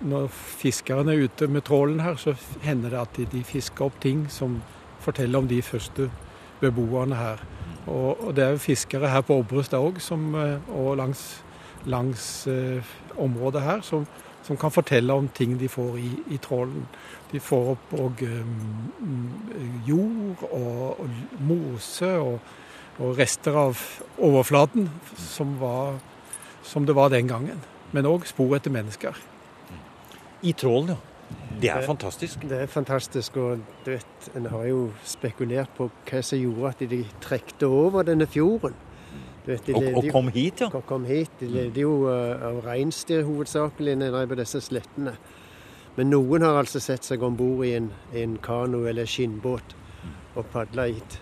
når 0.00 0.28
fiskerne 0.30 1.14
er 1.14 1.26
ute 1.26 1.48
med 1.48 1.66
trålen 1.66 2.00
her, 2.00 2.16
så 2.16 2.36
hender 2.62 2.94
det 2.94 3.00
at 3.00 3.16
de, 3.18 3.26
de 3.32 3.42
fisker 3.44 3.90
opp 3.90 3.98
ting 4.00 4.28
som 4.30 4.60
forteller 5.00 5.42
om 5.42 5.50
de 5.50 5.62
første 5.62 6.10
beboerne 6.60 7.18
her. 7.18 7.42
Og, 7.90 8.26
og 8.26 8.36
det 8.36 8.44
er 8.44 8.54
jo 8.54 8.62
fiskere 8.62 9.10
her 9.10 9.22
på 9.26 9.40
Obrestad 9.42 9.82
òg, 9.82 9.98
eh, 9.98 10.70
og 10.70 10.96
langs, 10.96 11.42
langs 11.86 12.46
eh, 12.46 12.92
området 13.18 13.62
her, 13.62 13.80
som, 13.82 14.06
som, 14.42 14.56
kan 14.56 14.70
fortelle 14.70 15.12
om 15.12 15.28
ting 15.28 15.58
de 15.60 15.68
får 15.68 15.98
i, 15.98 16.10
i 16.30 16.38
trålen. 16.38 16.86
De 17.32 17.40
får 17.40 17.74
opp 17.74 17.92
og, 17.98 18.22
um, 18.22 19.30
jord 19.86 20.46
og, 20.50 21.00
og 21.00 21.10
mose 21.40 22.14
og, 22.18 22.38
rester 23.16 23.54
av 23.56 23.78
overflaten, 24.20 24.90
som, 25.16 25.54
var, 25.60 25.94
som 26.62 26.84
det 26.84 26.92
var 26.94 27.08
den 27.08 27.30
gangen. 27.30 27.62
Men 27.96 28.04
òg 28.04 28.26
spor 28.28 28.52
etter 28.58 28.74
mennesker. 28.74 29.16
I 30.44 30.52
trålen, 30.52 30.92
ja. 30.92 31.09
Det 31.60 31.70
er 31.70 31.82
fantastisk. 31.86 32.44
Det 32.48 32.62
er 32.62 32.70
fantastisk. 32.70 33.36
Og 33.36 33.64
du 33.84 33.90
vet, 33.90 34.30
en 34.36 34.46
har 34.52 34.64
jo 34.70 34.84
spekulert 35.04 35.72
på 35.76 35.90
hva 36.10 36.22
som 36.24 36.40
gjorde 36.40 36.72
at 36.74 36.86
de 36.90 37.02
trekte 37.20 37.68
over 37.68 38.06
denne 38.08 38.26
fjorden. 38.26 38.76
Vet, 39.46 39.68
og, 39.72 39.86
og, 39.96 40.04
kom 40.12 40.28
hit, 40.28 40.60
ja? 40.60 40.68
Og 40.72 40.84
kom 40.86 41.04
hit. 41.08 41.32
De 41.40 41.48
levde 41.48 41.80
jo 41.80 41.94
uh, 42.08 42.36
av 42.50 42.60
reinsdyr 42.66 43.24
hovedsakelig 43.24 43.96
nede 43.98 44.26
på 44.28 44.38
disse 44.38 44.60
slettene. 44.64 45.16
Men 45.96 46.12
noen 46.12 46.44
har 46.46 46.60
altså 46.60 46.80
sett 46.80 47.04
seg 47.04 47.22
om 47.26 47.36
bord 47.36 47.64
i 47.66 47.74
en, 47.78 47.90
en 48.16 48.36
kano 48.42 48.84
eller 48.88 49.08
skinnbåt 49.10 49.74
og 50.36 50.46
padla 50.52 50.86
hit. 50.92 51.18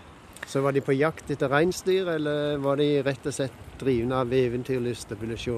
Så 0.48 0.60
var 0.64 0.72
de 0.72 0.82
på 0.84 0.96
jakt 0.96 1.30
etter 1.30 1.50
reinsdyr, 1.52 2.08
eller 2.16 2.60
var 2.64 2.78
de 2.80 2.90
rett 3.04 3.26
og 3.26 3.34
slett 3.36 3.64
drivne 3.80 4.22
av 4.22 4.32
eventyrlyst 4.32 5.12
og 5.14 5.24
ville 5.24 5.38
se 5.40 5.54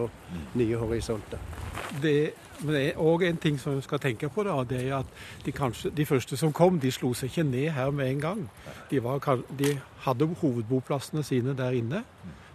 nye 0.59 0.81
horisonter? 0.81 1.70
Det 2.02 2.32
men 2.61 2.76
det 2.76 2.80
er 2.90 3.00
òg 3.00 3.25
en 3.25 3.38
ting 3.40 3.56
som 3.61 3.78
vi 3.78 3.85
skal 3.85 4.00
tenke 4.02 4.28
på. 4.32 4.44
da, 4.44 4.59
det 4.68 4.82
er 4.82 4.99
at 5.00 5.12
de, 5.44 5.52
kanskje, 5.52 5.90
de, 5.97 6.04
første 6.06 6.37
som 6.37 6.52
kom, 6.52 6.78
de 6.80 6.92
slo 6.92 7.14
seg 7.16 7.30
ikke 7.30 7.47
ned 7.49 7.70
her 7.76 7.90
med 7.90 8.11
en 8.11 8.20
gang. 8.20 8.42
De, 8.90 9.00
var, 9.00 9.25
de 9.56 9.78
hadde 10.04 10.28
hovedboplassene 10.42 11.25
sine 11.25 11.56
der 11.56 11.76
inne 11.78 12.04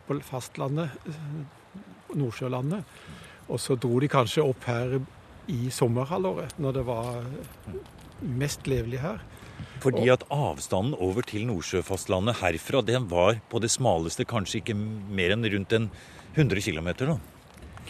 på 0.05 0.19
fastlandet, 0.21 0.93
Nordsjølandet. 2.15 2.85
Og 3.49 3.59
så 3.59 3.75
dro 3.75 3.97
de 3.99 4.09
kanskje 4.09 4.45
opp 4.45 4.69
her 4.69 4.99
i 5.51 5.69
sommerhalvåret, 5.73 6.53
når 6.61 6.77
det 6.77 6.85
var 6.85 7.25
mest 8.21 8.69
levelig 8.69 9.01
her. 9.01 9.23
Fordi 9.81 10.07
at 10.09 10.23
avstanden 10.33 10.95
over 11.01 11.25
til 11.25 11.45
Nordsjøfastlandet 11.49 12.39
herfra, 12.41 12.81
den 12.85 13.09
var 13.09 13.41
på 13.49 13.61
det 13.61 13.73
smaleste 13.73 14.25
kanskje 14.29 14.61
ikke 14.61 14.77
mer 14.77 15.33
enn 15.35 15.45
rundt 15.49 15.73
en 15.77 15.89
100 16.35 16.61
km? 16.61 16.93
Da. 17.01 17.17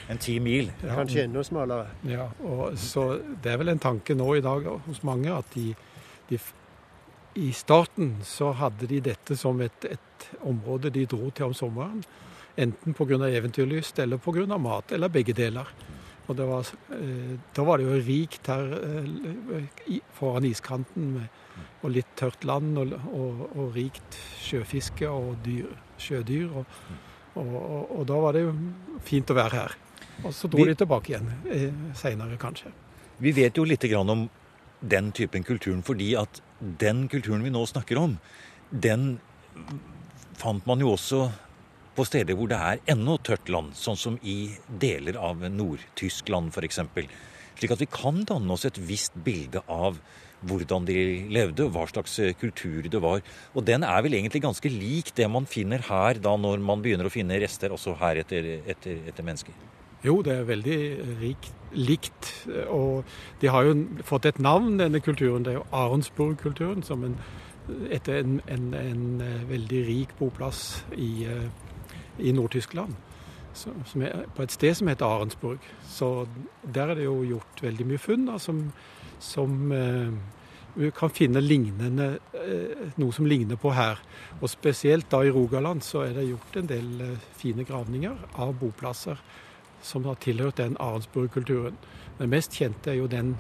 En 0.09 0.19
ti 0.21 0.37
mil. 0.39 0.69
Ja, 0.83 0.99
Kanskje 0.99 1.25
enda 1.25 1.43
smalere. 1.43 1.87
Ja, 2.09 2.29
og 2.43 2.77
så 2.77 3.19
Det 3.43 3.51
er 3.51 3.57
vel 3.61 3.73
en 3.73 3.81
tanke 3.81 4.15
nå 4.15 4.35
i 4.35 4.43
dag 4.45 4.67
hos 4.87 5.03
mange 5.03 5.31
at 5.33 5.45
de, 5.55 5.73
de 6.29 6.39
I 7.35 7.51
starten 7.51 8.17
så 8.23 8.51
hadde 8.55 8.87
de 8.87 9.01
dette 9.01 9.35
som 9.35 9.59
et, 9.61 9.85
et 9.85 10.29
område 10.41 10.89
de 10.89 11.05
dro 11.05 11.29
til 11.29 11.49
om 11.49 11.53
sommeren. 11.53 12.03
Enten 12.57 12.93
pga. 12.95 13.27
eventyrlyst 13.27 13.99
eller 13.99 14.17
pga. 14.17 14.57
mat, 14.57 14.91
eller 14.91 15.09
begge 15.09 15.33
deler. 15.33 15.67
Og 16.27 16.37
var, 16.37 16.65
eh, 16.91 17.37
Da 17.53 17.63
var 17.63 17.77
det 17.77 17.85
jo 17.85 18.01
rikt 18.01 18.47
her 18.47 18.65
eh, 18.73 19.99
foran 20.13 20.45
iskanten 20.45 21.13
med, 21.13 21.27
og 21.83 21.91
litt 21.91 22.15
tørt 22.15 22.43
land 22.43 22.77
og, 22.77 22.93
og, 23.13 23.49
og 23.55 23.75
rikt 23.75 24.17
sjøfiske 24.41 25.09
og 25.09 25.35
dyr, 25.45 25.69
sjødyr. 26.01 26.49
Og, 26.55 26.65
og, 27.35 28.05
da 28.07 28.19
var 28.23 28.33
det 28.33 28.45
jo 28.45 28.53
fint 29.05 29.29
å 29.29 29.37
være 29.37 29.59
her. 29.59 29.75
Og 30.23 30.33
så 30.33 30.49
dro 30.51 30.63
vi, 30.63 30.71
de 30.71 30.79
tilbake 30.79 31.13
igjen 31.13 31.29
eh, 31.51 31.69
seinere, 31.97 32.37
kanskje. 32.41 32.71
Vi 33.23 33.33
vet 33.35 33.57
jo 33.57 33.65
litt 33.67 33.85
om 33.95 34.27
den 34.81 35.11
typen 35.15 35.43
kulturen 35.43 35.83
fordi 35.83 36.13
at 36.19 36.41
den 36.59 37.07
kulturen 37.11 37.43
vi 37.43 37.53
nå 37.53 37.65
snakker 37.67 37.99
om, 37.99 38.17
den 38.69 39.17
fant 40.39 40.65
man 40.67 40.83
jo 40.83 40.93
også 40.95 41.29
på 41.95 42.03
steder 42.07 42.35
hvor 42.35 42.49
det 42.51 42.59
er 42.59 42.81
ennå 42.91 43.17
tørt 43.23 43.49
land, 43.51 43.75
sånn 43.79 43.99
som 43.99 44.19
i 44.21 44.55
deler 44.67 45.17
av 45.19 45.45
Nord-Tyskland 45.51 46.51
f.eks. 46.51 46.81
Slik 47.55 47.71
at 47.71 47.83
vi 47.83 47.87
kan 47.87 48.25
danne 48.27 48.51
oss 48.51 48.67
et 48.67 48.79
visst 48.83 49.15
bilde 49.23 49.63
av 49.71 49.99
hvordan 50.45 50.85
de 50.85 50.97
levde, 51.31 51.69
hva 51.71 51.85
slags 51.89 52.17
eh, 52.21 52.35
kultur 52.37 52.89
det 52.91 52.99
var. 53.01 53.23
Og 53.55 53.65
den 53.65 53.85
er 53.87 54.03
vel 54.05 54.17
egentlig 54.17 54.43
ganske 54.43 54.69
lik 54.69 55.13
det 55.17 55.29
man 55.31 55.47
finner 55.49 55.81
her 55.87 56.19
da 56.21 56.35
når 56.37 56.61
man 56.61 56.83
begynner 56.83 57.07
å 57.07 57.13
finne 57.13 57.39
rester 57.41 57.73
også 57.73 57.95
her 58.01 58.19
etter, 58.21 58.51
etter, 58.67 58.99
etter 59.09 59.25
mennesker. 59.25 59.55
Jo, 60.05 60.19
det 60.21 60.33
er 60.33 60.43
veldig 60.47 60.79
rikt, 61.21 61.53
likt. 61.73 62.29
Og 62.69 63.03
de 63.41 63.49
har 63.49 63.65
jo 63.65 63.75
fått 64.05 64.27
et 64.29 64.39
navn, 64.39 64.77
denne 64.79 65.01
kulturen. 65.01 65.45
Det 65.45 65.53
er 65.53 65.59
jo 65.59 65.65
Arensburg-kulturen, 65.73 66.83
som 66.85 67.03
en, 67.07 67.17
etter 67.89 68.21
en, 68.21 68.37
en, 68.51 68.73
en, 68.77 69.07
eh, 69.25 69.49
veldig 69.49 69.81
rik 69.87 70.13
boplass 70.19 70.85
i, 70.93 71.25
eh, 71.25 71.47
i 72.19 72.31
Nord-Tyskland. 72.31 72.93
På 74.35 74.43
et 74.43 74.51
sted 74.51 74.75
som 74.75 74.87
heter 74.91 75.05
Arensburg. 75.05 75.59
Så 75.87 76.27
der 76.61 76.91
er 76.91 76.95
det 76.95 77.07
jo 77.07 77.23
gjort 77.23 77.63
veldig 77.63 77.87
mye 77.87 78.01
funn 78.01 78.27
da, 78.27 78.37
som, 78.37 78.61
som 79.23 79.71
eh, 79.71 80.11
vi 80.75 80.91
kan 80.91 81.09
finne 81.09 81.39
lignende, 81.39 82.17
eh, 82.35 82.91
noe 82.99 83.13
som 83.15 83.25
ligner 83.25 83.55
på 83.55 83.71
her. 83.71 83.99
Og 84.41 84.49
Spesielt 84.51 85.09
da 85.09 85.23
i 85.23 85.31
Rogaland 85.31 85.83
så 85.83 86.03
er 86.03 86.13
det 86.17 86.27
gjort 86.27 86.57
en 86.59 86.67
del 86.67 87.01
eh, 87.01 87.27
fine 87.39 87.63
gravninger 87.63 88.35
av 88.35 88.53
boplasser 88.59 89.21
som 89.85 90.07
har 90.09 90.17
tilhørt 90.23 90.57
den 90.61 90.77
Arensburg-kulturen. 90.81 91.77
Den 92.17 92.33
mest 92.33 92.57
kjente 92.57 92.93
er 92.93 92.99
jo 92.99 93.11
den 93.11 93.35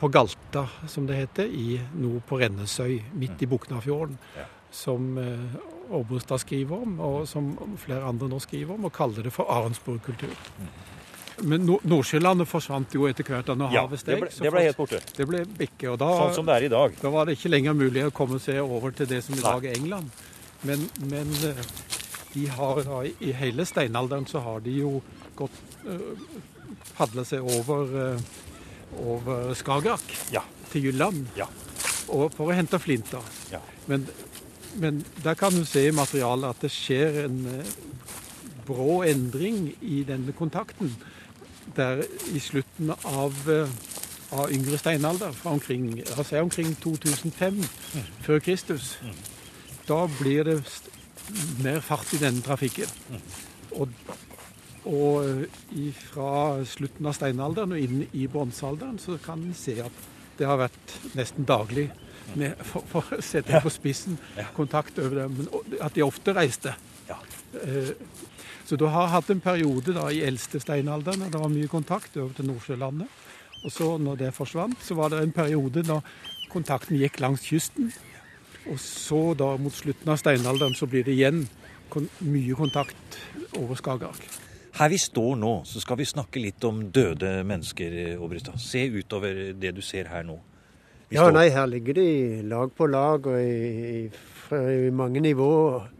på 0.00 0.08
Galta, 0.08 0.62
som 0.88 1.04
det 1.04 1.18
heter, 1.18 1.44
i 1.44 1.74
nord 2.00 2.22
på 2.24 2.38
Rennesøy, 2.40 2.94
midt 3.20 3.42
i 3.44 3.48
Buknafjorden. 3.50 4.14
Som 4.72 5.10
Åbrustad 5.92 6.40
skriver 6.40 6.86
om, 6.86 6.94
og 7.04 7.26
som 7.28 7.50
flere 7.76 8.08
andre 8.08 8.30
nå 8.32 8.38
skriver 8.40 8.78
om, 8.78 8.86
og 8.88 8.94
kaller 8.96 9.28
det 9.28 9.34
for 9.34 9.52
Arensburg-kultur. 9.52 10.32
Mm. 10.56 10.70
Men 11.48 11.64
Nordsjølandet 11.66 12.48
forsvant 12.48 12.94
jo 12.94 13.06
etter 13.08 13.26
hvert 13.26 13.48
da 13.48 13.56
når 13.58 13.74
ja, 13.74 13.84
havet 13.86 14.02
steg. 14.02 14.20
Det 14.20 14.26
ble, 14.26 14.32
det 14.44 14.52
ble 14.54 14.64
helt 14.66 14.78
borte. 14.78 15.00
Det 15.16 15.26
ble 15.28 15.40
bikke, 15.46 15.88
og 15.92 15.98
da, 16.02 16.10
sånn 16.20 16.36
som 16.36 16.48
det 16.48 16.58
er 16.58 16.68
i 16.68 16.72
dag. 16.72 16.94
Da 17.00 17.12
var 17.14 17.28
det 17.28 17.38
ikke 17.38 17.52
lenger 17.52 17.76
mulig 17.78 18.04
å 18.06 18.12
komme 18.14 18.38
seg 18.42 18.60
over 18.62 18.94
til 18.96 19.08
det 19.10 19.22
som 19.26 19.36
i 19.38 19.42
dag 19.42 19.66
er 19.66 19.78
England. 19.78 20.12
Men, 20.68 20.84
men 21.10 21.32
eh, 21.48 21.64
de 22.34 22.46
har 22.52 22.82
da, 22.86 23.00
i 23.08 23.32
hele 23.36 23.66
steinalderen 23.68 24.28
så 24.30 24.44
har 24.44 24.62
de 24.64 24.76
jo 24.82 24.92
gått 25.38 25.60
uh, 25.86 26.12
eh, 27.00 27.22
seg 27.28 27.46
over, 27.58 27.94
uh, 27.96 29.02
over 29.02 29.54
Skagerrak 29.58 30.14
ja. 30.34 30.44
til 30.72 30.88
Jylland 30.88 31.26
ja. 31.38 31.48
for 32.06 32.48
å 32.48 32.56
hente 32.56 32.80
flinter. 32.82 33.24
Ja. 33.52 33.62
Men, 33.90 34.06
men 34.80 35.02
der 35.24 35.38
kan 35.38 35.54
du 35.54 35.64
se 35.68 35.86
i 35.88 35.94
materialet 35.94 36.54
at 36.56 36.66
det 36.66 36.72
skjer 36.74 37.24
en 37.26 37.40
uh, 37.48 37.74
brå 38.66 39.02
endring 39.08 39.72
i 39.80 40.02
denne 40.08 40.32
kontakten 40.36 40.94
der 41.76 42.02
i 42.34 42.40
slutten 42.40 42.90
av, 42.90 43.36
eh, 43.50 43.68
av 44.30 44.52
yngre 44.52 44.78
steinalder, 44.78 45.32
fra 45.32 45.50
omkring, 45.50 46.02
altså 46.16 46.42
omkring 46.42 46.74
2005 46.82 47.54
mm. 47.54 48.02
før 48.20 48.38
Kristus, 48.38 48.98
mm. 49.02 49.14
da 49.88 50.06
blir 50.18 50.44
det 50.44 50.58
mer 51.62 51.80
fart 51.80 52.12
i 52.12 52.20
denne 52.20 52.42
trafikken. 52.42 52.90
Mm. 53.08 53.20
Og, 53.80 53.88
og 54.88 55.26
eh, 55.26 55.90
fra 56.10 56.62
slutten 56.66 57.06
av 57.06 57.14
steinalderen 57.16 57.74
og 57.76 57.82
inn 57.82 58.06
i 58.12 58.26
bronsealderen 58.30 58.98
så 59.02 59.18
kan 59.22 59.42
en 59.46 59.54
se 59.56 59.76
at 59.84 60.08
det 60.38 60.48
har 60.48 60.58
vært 60.58 60.96
nesten 61.14 61.46
daglig, 61.46 61.90
med, 62.38 62.56
for, 62.64 62.84
for, 62.88 63.08
å 63.12 63.22
sette 63.22 63.52
det 63.52 63.60
på 63.62 63.70
spissen, 63.72 64.16
kontakt 64.56 64.98
over 65.02 65.24
dem. 65.24 65.34
Men 65.36 65.80
at 65.84 65.94
de 65.94 66.04
ofte 66.04 66.34
reiste. 66.34 66.72
Ja. 67.08 67.18
Eh, 67.62 67.92
så 68.66 68.78
du 68.80 68.86
har 68.88 69.10
hatt 69.12 69.30
en 69.30 69.42
periode 69.44 69.92
da, 69.94 70.06
i 70.08 70.22
eldste 70.24 70.60
steinalderen 70.62 71.26
da 71.26 71.32
det 71.34 71.42
var 71.42 71.52
mye 71.52 71.70
kontakt 71.70 72.16
over 72.16 72.32
til 72.36 72.48
Nordsjølandet. 72.48 73.18
Og 73.62 73.74
så 73.74 73.88
når 74.00 74.22
det 74.22 74.34
forsvant, 74.34 74.78
så 74.82 74.96
var 74.98 75.12
det 75.12 75.20
en 75.22 75.34
periode 75.34 75.84
da 75.86 76.00
kontakten 76.52 76.98
gikk 76.98 77.20
langs 77.22 77.44
kysten. 77.46 77.92
Og 78.70 78.78
så 78.80 79.20
da 79.38 79.52
mot 79.60 79.74
slutten 79.74 80.14
av 80.14 80.22
steinalderen 80.22 80.74
så 80.78 80.88
blir 80.90 81.04
det 81.06 81.18
igjen 81.18 81.44
mye 82.24 82.56
kontakt 82.56 83.20
over 83.58 83.76
Skagerrak. 83.76 84.41
Her 84.78 84.88
vi 84.88 84.98
står 84.98 85.36
nå, 85.36 85.52
så 85.68 85.82
skal 85.84 85.98
vi 86.00 86.08
snakke 86.08 86.40
litt 86.40 86.64
om 86.64 86.86
døde 86.94 87.42
mennesker, 87.44 88.16
Obrista. 88.22 88.54
Se 88.58 88.86
utover 88.88 89.52
det 89.52 89.74
du 89.76 89.82
ser 89.84 90.08
her 90.08 90.24
nå. 90.24 90.38
Vi 91.10 91.18
ja, 91.18 91.26
står... 91.26 91.34
nei, 91.36 91.48
her 91.52 91.66
ligger 91.68 91.98
de 91.98 92.06
lag 92.48 92.72
på 92.72 92.88
lag 92.88 93.26
og 93.28 93.36
i, 93.36 94.06
i, 94.08 94.62
i 94.88 94.94
mange 94.96 95.20
nivåer. 95.20 95.90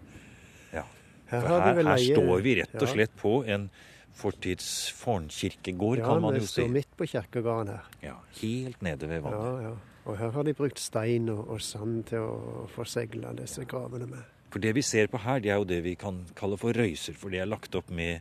Her, 1.32 1.46
her, 1.48 1.78
her 1.80 2.02
står 2.02 2.42
vi 2.44 2.52
rett 2.58 2.74
og 2.76 2.90
slett 2.90 3.12
på 3.16 3.38
en 3.48 3.70
fortids 4.12 4.66
fornkirkegård, 4.98 6.02
ja, 6.02 6.10
kan 6.10 6.20
man 6.20 6.36
jo 6.36 6.42
si. 6.44 6.44
Ja, 6.44 6.44
vi 6.44 6.52
står 6.52 6.74
midt 6.74 6.92
på 6.98 7.08
kirkegården 7.08 7.72
her. 7.72 7.86
Ja, 8.04 8.18
Helt 8.42 8.84
nede 8.84 9.08
ved 9.08 9.24
vannet. 9.24 9.40
Ja, 9.40 9.70
ja. 9.70 10.02
Og 10.02 10.18
her 10.18 10.32
har 10.34 10.44
de 10.44 10.52
brukt 10.58 10.82
stein 10.82 11.30
og, 11.32 11.46
og 11.54 11.62
sand 11.64 12.02
til 12.10 12.26
å 12.26 12.66
forsegle 12.74 13.32
disse 13.38 13.64
gravene 13.70 14.10
med. 14.10 14.28
For 14.52 14.60
det 14.60 14.74
vi 14.76 14.84
ser 14.84 15.08
på 15.08 15.22
her, 15.22 15.40
det 15.40 15.54
er 15.54 15.62
jo 15.62 15.68
det 15.70 15.80
vi 15.86 15.94
kan 15.96 16.20
kalle 16.36 16.58
for 16.60 16.76
røyser, 16.76 17.16
for 17.16 17.32
det 17.32 17.40
er 17.40 17.48
lagt 17.48 17.78
opp 17.78 17.88
med, 17.94 18.20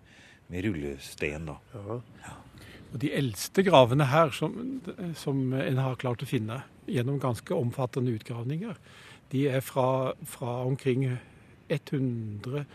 med 0.52 0.66
rullesten. 0.68 1.50
da. 1.50 1.58
Ja. 1.74 2.00
ja. 2.26 2.38
Og 2.92 3.00
De 3.00 3.14
eldste 3.16 3.64
gravene 3.64 4.06
her 4.12 4.34
som, 4.36 4.82
som, 5.16 5.54
en 5.56 5.80
har 5.80 6.00
klart 6.00 6.24
å 6.24 6.28
finne 6.28 6.62
gjennom 6.92 7.22
ganske 7.24 7.56
omfattende 7.56 8.12
utgravninger, 8.18 8.76
de 9.32 9.46
er 9.48 9.64
fra, 9.64 10.12
fra 10.28 10.58
omkring 10.68 11.06
100 11.72 12.66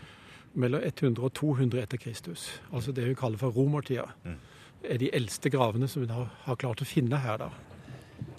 mellom 0.57 0.81
100 0.81 1.21
og 1.21 1.33
200 1.37 1.83
etter 1.83 2.01
Kristus. 2.01 2.49
Altså 2.73 2.91
det 2.91 3.05
vi 3.05 3.17
kaller 3.17 3.37
for 3.37 3.53
romertida. 3.53 4.07
Mm. 4.25 4.39
er 4.87 4.97
de 5.01 5.09
eldste 5.13 5.49
gravene 5.49 5.87
som 5.89 6.03
en 6.03 6.13
har, 6.13 6.27
har 6.45 6.55
klart 6.55 6.81
å 6.81 6.85
finne 6.87 7.17
her. 7.21 7.37
da. 7.37 7.49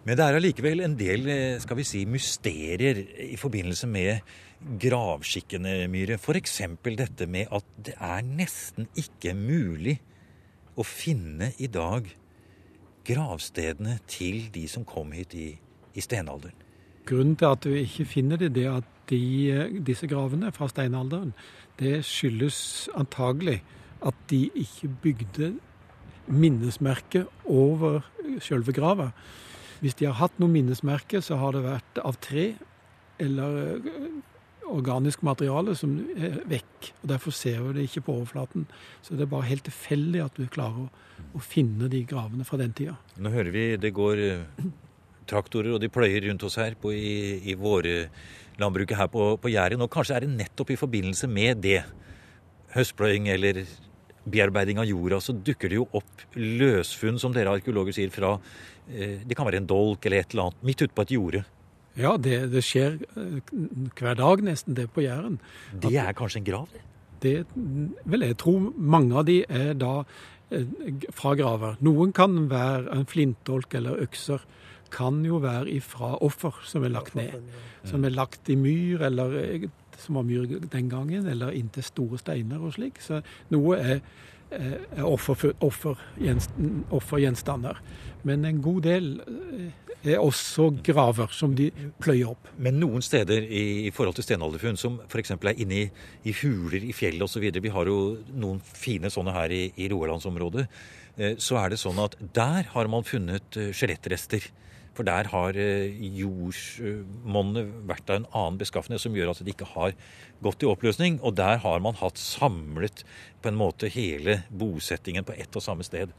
Men 0.06 0.16
det 0.16 0.24
er 0.24 0.38
allikevel 0.38 0.80
en 0.80 0.94
del 0.98 1.26
eh, 1.28 1.60
skal 1.60 1.76
vi 1.76 1.84
si, 1.84 2.04
mysterier 2.08 3.02
i 3.28 3.36
forbindelse 3.36 3.86
med 3.90 4.22
gravskikkene, 4.60 5.86
Myhre. 5.90 6.18
F.eks. 6.18 6.60
dette 6.84 7.26
med 7.26 7.50
at 7.54 7.66
det 7.84 7.94
er 7.94 8.22
nesten 8.26 8.88
ikke 8.98 9.34
mulig 9.38 9.98
å 10.78 10.84
finne 10.86 11.52
i 11.58 11.66
dag 11.66 12.08
gravstedene 13.08 13.98
til 14.06 14.48
de 14.52 14.66
som 14.68 14.84
kom 14.84 15.12
hit 15.16 15.34
i, 15.34 15.48
i 15.94 16.04
stenalderen. 16.04 16.66
Grunnen 17.08 17.38
til 17.40 17.48
at 17.48 17.64
du 17.64 17.72
ikke 17.72 18.04
finner 18.04 18.36
det, 18.36 18.52
det 18.54 18.66
er 18.68 18.82
at 18.82 18.94
de, 19.08 19.80
disse 19.80 20.06
gravene 20.10 20.52
fra 20.52 20.68
steinalderen 20.68 21.32
det 21.80 22.02
skyldes 22.04 22.90
antagelig 22.98 23.62
at 24.04 24.16
de 24.30 24.48
ikke 24.58 24.90
bygde 25.02 25.52
minnesmerke 26.28 27.24
over 27.48 28.02
selve 28.44 28.74
grava. 28.76 29.12
Hvis 29.80 29.96
de 29.96 30.08
har 30.10 30.18
hatt 30.18 30.36
noe 30.42 30.52
minnesmerke, 30.52 31.22
så 31.24 31.38
har 31.40 31.54
det 31.54 31.64
vært 31.64 32.00
av 32.04 32.18
tre 32.20 32.50
eller 33.22 33.80
organisk 34.72 35.22
materiale 35.26 35.74
som 35.78 35.94
er 36.16 36.40
vekk. 36.48 36.90
og 37.02 37.06
Derfor 37.12 37.34
ser 37.34 37.60
vi 37.64 37.76
det 37.76 37.86
ikke 37.88 38.04
på 38.08 38.16
overflaten. 38.20 38.66
Så 39.02 39.16
det 39.16 39.26
er 39.26 39.32
bare 39.32 39.48
helt 39.50 39.66
tilfeldig 39.68 40.24
at 40.24 40.38
du 40.38 40.46
klarer 40.52 40.86
å, 40.86 41.06
å 41.34 41.42
finne 41.44 41.90
de 41.92 42.04
gravene 42.08 42.46
fra 42.48 42.60
den 42.60 42.74
tida. 42.76 42.98
Nå 43.18 43.32
hører 43.34 43.54
vi 43.54 43.64
det 43.80 43.94
går 43.96 44.22
eh, 44.24 44.68
traktorer, 45.28 45.74
og 45.76 45.82
de 45.82 45.92
pløyer 45.92 46.28
rundt 46.28 46.46
oss 46.48 46.58
her 46.60 46.78
på, 46.80 46.92
i, 46.94 47.40
i 47.50 47.56
våre 47.58 48.08
landbruket 48.58 48.98
her 48.98 49.10
på, 49.12 49.34
på 49.40 49.52
Jæren. 49.52 49.84
Og 49.84 49.92
kanskje 49.92 50.18
er 50.18 50.26
det 50.26 50.36
nettopp 50.36 50.72
i 50.74 50.80
forbindelse 50.80 51.30
med 51.30 51.62
det, 51.64 51.82
høstpløying 52.74 53.30
eller 53.32 53.62
bearbeiding 54.28 54.80
av 54.80 54.88
jorda, 54.88 55.20
så 55.24 55.32
dukker 55.32 55.70
det 55.70 55.78
jo 55.78 55.86
opp 55.96 56.24
løsfunn, 56.36 57.20
som 57.20 57.32
dere 57.32 57.54
arkeologer 57.56 57.96
sier, 57.96 58.10
fra 58.12 58.34
eh, 58.90 59.22
Det 59.24 59.36
kan 59.36 59.48
være 59.48 59.62
en 59.62 59.70
dolk 59.70 60.04
eller 60.04 60.22
et 60.22 60.34
eller 60.34 60.48
annet, 60.48 60.66
midt 60.68 60.84
ute 60.84 60.94
på 60.94 61.06
et 61.06 61.14
jorde. 61.16 61.44
Ja, 61.98 62.14
det, 62.16 62.38
det, 62.52 62.62
skjer 62.66 63.00
eh, 63.18 63.54
hver 63.98 64.18
dag 64.18 64.42
nesten, 64.46 64.76
det 64.78 64.88
på 64.94 65.02
Jæren. 65.02 65.40
Det 65.74 65.96
er 65.98 66.14
kanskje 66.16 66.42
en 66.42 66.48
grav, 66.48 66.68
det? 66.72 66.84
Det 67.18 67.46
vil 68.06 68.22
jeg 68.22 68.36
tror 68.38 68.68
mange 68.78 69.16
av 69.18 69.24
de 69.26 69.40
er 69.50 69.72
da 69.74 70.04
eh, 70.54 70.68
fra 71.10 71.34
graver. 71.38 71.80
Noen 71.82 72.14
kan 72.14 72.44
være 72.50 72.94
en 72.94 73.08
flintdolk 73.10 73.74
eller 73.74 74.04
økser 74.06 74.46
kan 74.90 75.20
jo 75.26 75.40
være 75.42 75.68
ifra 75.76 76.14
offer 76.24 76.62
som 76.64 76.84
er 76.84 76.94
lagt 76.94 77.16
ned. 77.18 77.42
Som 77.84 78.04
er 78.04 78.14
lagt 78.14 78.48
i 78.48 78.56
myr, 78.56 79.04
eller 79.08 79.36
eh, 79.42 79.68
som 79.98 80.20
var 80.20 80.26
myr 80.28 80.46
den 80.70 80.88
gangen, 80.88 81.26
eller 81.26 81.54
inntil 81.56 81.84
store 81.84 82.18
steiner 82.22 82.62
og 82.62 82.76
slik. 82.78 83.02
Så 83.02 83.20
noe 83.52 83.78
er 83.78 84.00
offergjenstander. 85.04 86.86
Offer 86.90 87.76
Men 88.28 88.44
en 88.44 88.62
god 88.62 88.82
del 88.86 89.20
eh, 89.24 89.72
er 90.14 90.18
også 90.22 90.70
graver 90.84 91.28
som 91.34 91.54
de 91.58 91.70
pløyer 92.02 92.28
opp. 92.32 92.48
Men 92.56 92.80
noen 92.80 93.02
steder 93.04 93.42
i, 93.42 93.90
forhold 93.94 94.14
til 94.18 94.26
stenalderfunn, 94.26 94.80
som 94.80 95.00
f.eks. 95.08 95.30
er 95.36 95.60
inne 95.60 95.74
i, 95.82 95.84
i 96.24 96.32
huler 96.42 96.82
i 96.84 96.92
fjellet 96.96 97.22
osv. 97.26 97.44
Vi 97.50 97.74
har 97.74 97.84
jo 97.90 97.98
noen 98.34 98.60
fine 98.62 99.10
sånne 99.12 99.32
her 99.36 99.48
i, 99.54 99.64
i 99.76 99.88
Rogalandsområdet. 99.92 100.64
Så 101.42 101.54
er 101.58 101.68
det 101.72 101.82
sånn 101.82 101.98
at 101.98 102.14
der 102.30 102.62
har 102.70 102.86
man 102.90 103.02
funnet 103.02 103.56
skjelettrester 103.74 104.44
for 104.98 105.06
der 105.06 105.30
har 105.30 105.56
eh, 105.58 105.94
jordsmonnet 106.18 107.74
vært 107.86 108.10
av 108.10 108.20
en 108.20 108.30
annen 108.32 108.58
beskaffenhet 108.58 109.02
som 109.04 109.14
gjør 109.14 109.30
at 109.32 109.42
det 109.44 109.54
ikke 109.54 109.70
har 109.76 109.94
gått 110.42 110.64
i 110.64 110.70
oppløsning. 110.70 111.20
Og 111.22 111.36
der 111.38 111.62
har 111.62 111.84
man 111.84 111.98
hatt 112.00 112.18
samlet 112.18 113.04
på 113.42 113.52
en 113.52 113.60
måte 113.60 113.90
hele 113.94 114.42
bosettingen 114.50 115.26
på 115.28 115.36
ett 115.38 115.54
og 115.54 115.64
samme 115.64 115.86
sted. 115.86 116.14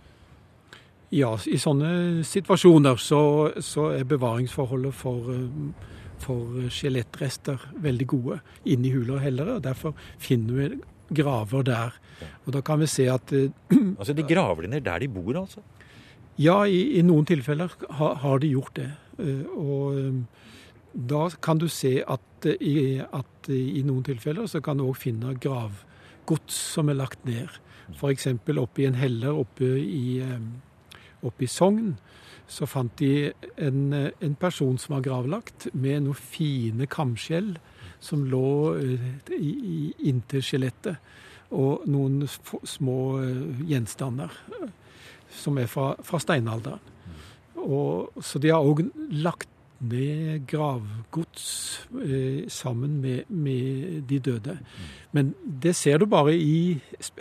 Ja, 1.11 1.33
i 1.49 1.57
sånne 1.59 2.23
situasjoner 2.27 2.99
så, 3.01 3.21
så 3.65 3.89
er 3.97 4.05
bevaringsforholdet 4.07 4.95
for, 4.95 5.31
eh, 5.33 5.97
for 6.23 6.69
skjelettrester 6.71 7.65
veldig 7.83 8.07
gode 8.15 8.39
inni 8.63 8.93
i 8.93 8.95
huler 8.95 9.17
og 9.17 9.25
hellere. 9.25 9.57
og 9.57 9.65
Derfor 9.67 9.97
finner 10.21 10.61
vi 10.61 10.69
graver 11.19 11.65
der. 11.67 11.99
Og 12.45 12.53
da 12.55 12.61
kan 12.63 12.79
vi 12.79 12.87
se 12.91 13.09
at 13.11 13.33
Altså 13.99 14.15
de 14.15 14.27
graver 14.27 14.67
de 14.67 14.73
ned 14.75 14.87
der 14.87 15.03
de 15.03 15.11
bor, 15.11 15.33
altså? 15.41 15.65
Ja, 16.39 16.61
i, 16.63 16.95
i 16.95 17.03
noen 17.03 17.27
tilfeller 17.27 17.73
har, 17.99 18.13
har 18.23 18.39
de 18.39 18.53
gjort 18.53 18.77
det. 18.79 18.89
Og 19.59 20.23
da 20.93 21.25
kan 21.43 21.59
du 21.59 21.67
se 21.67 21.99
at 22.07 22.47
i, 22.63 23.01
at 23.03 23.49
i 23.51 23.83
noen 23.83 24.05
tilfeller 24.07 24.47
så 24.47 24.61
kan 24.63 24.79
du 24.79 24.85
òg 24.87 24.95
finne 25.01 25.35
gravgods 25.43 26.55
som 26.77 26.89
er 26.89 27.01
lagt 27.01 27.25
ned. 27.27 27.59
F.eks. 27.91 28.29
oppe 28.55 28.83
i 28.83 28.87
en 28.87 28.95
heller 28.95 29.35
oppe 29.35 29.67
i, 29.81 30.21
oppe 31.25 31.43
i 31.43 31.51
Sogn 31.51 31.97
så 32.49 32.65
fant 32.65 32.95
de 32.97 33.29
en, 33.61 33.93
en, 33.93 34.35
person 34.39 34.77
som 34.81 34.95
var 34.95 35.03
gravlagt 35.05 35.67
med 35.73 36.05
noen 36.07 36.17
fine 36.17 36.87
kamskjell 36.89 37.57
som 38.01 38.23
lå 38.25 38.77
inntil 39.29 40.45
skjelettet, 40.45 40.97
og 41.53 41.85
noen 41.89 42.23
små 42.29 42.97
gjenstander 43.69 44.33
som 45.31 45.57
er 45.61 45.69
fra, 45.69 45.93
fra 46.03 46.19
steinalderen. 46.21 46.81
Og, 47.59 48.11
så 48.23 48.39
de 48.39 48.53
har 48.53 48.63
òg 48.63 48.85
lagt 49.11 49.49
ned 49.79 50.43
gravgods 50.49 51.45
eh, 52.03 52.43
sammen 52.51 52.99
med, 53.01 53.23
med, 53.31 54.01
de 54.09 54.19
døde. 54.19 54.57
Men 55.15 55.33
det 55.63 55.75
ser 55.75 55.97
du 55.99 56.05
bare 56.09 56.35
i 56.35 56.79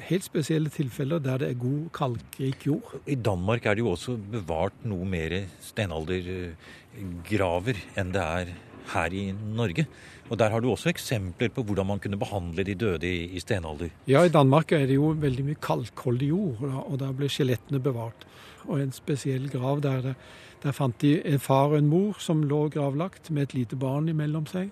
helt 0.08 0.24
spesielle 0.26 0.68
tilfeller 0.74 1.18
der 1.22 1.38
det 1.38 1.48
er 1.50 1.62
god 1.62 1.88
kalkrik 1.94 2.66
jord. 2.66 2.94
I 3.06 3.14
Danmark 3.14 3.66
er 3.66 3.74
det 3.74 3.80
jo 3.84 3.90
også 3.94 4.16
bevart 4.32 4.72
noe 4.82 5.04
mer 5.06 5.46
steinaldergraver 5.62 7.76
enn 7.98 8.12
det 8.14 8.24
er 8.24 8.46
her 8.92 9.14
i 9.14 9.32
Norge. 9.32 9.86
Og 10.30 10.38
Der 10.38 10.50
har 10.50 10.60
du 10.60 10.70
også 10.70 10.88
eksempler 10.88 11.48
på 11.48 11.62
hvordan 11.62 11.86
man 11.86 11.98
kunne 11.98 12.18
behandle 12.18 12.64
de 12.64 12.74
døde 12.74 13.06
i, 13.06 13.24
i 13.36 13.40
stenalder. 13.40 13.88
Ja, 14.06 14.22
i 14.24 14.28
Danmark 14.28 14.72
er 14.72 14.86
det 14.86 14.94
jo 14.94 15.14
veldig 15.16 15.44
mye 15.44 15.54
kalkholdig 15.62 16.28
jord, 16.28 16.62
og 16.62 16.98
der 17.00 17.12
ble 17.12 17.28
skjelettene 17.28 17.80
bevart. 17.80 18.26
Og 18.66 18.82
en 18.82 18.92
spesiell 18.92 19.48
grav 19.48 19.80
der, 19.80 20.14
der 20.62 20.72
fant 20.72 21.00
de 21.00 21.22
en 21.24 21.38
far 21.40 21.72
og 21.72 21.78
en 21.78 21.88
mor 21.88 22.20
som 22.20 22.42
lå 22.44 22.68
gravlagt 22.68 23.30
med 23.30 23.42
et 23.42 23.54
lite 23.54 23.76
barn 23.76 24.08
imellom 24.08 24.46
seg. 24.46 24.70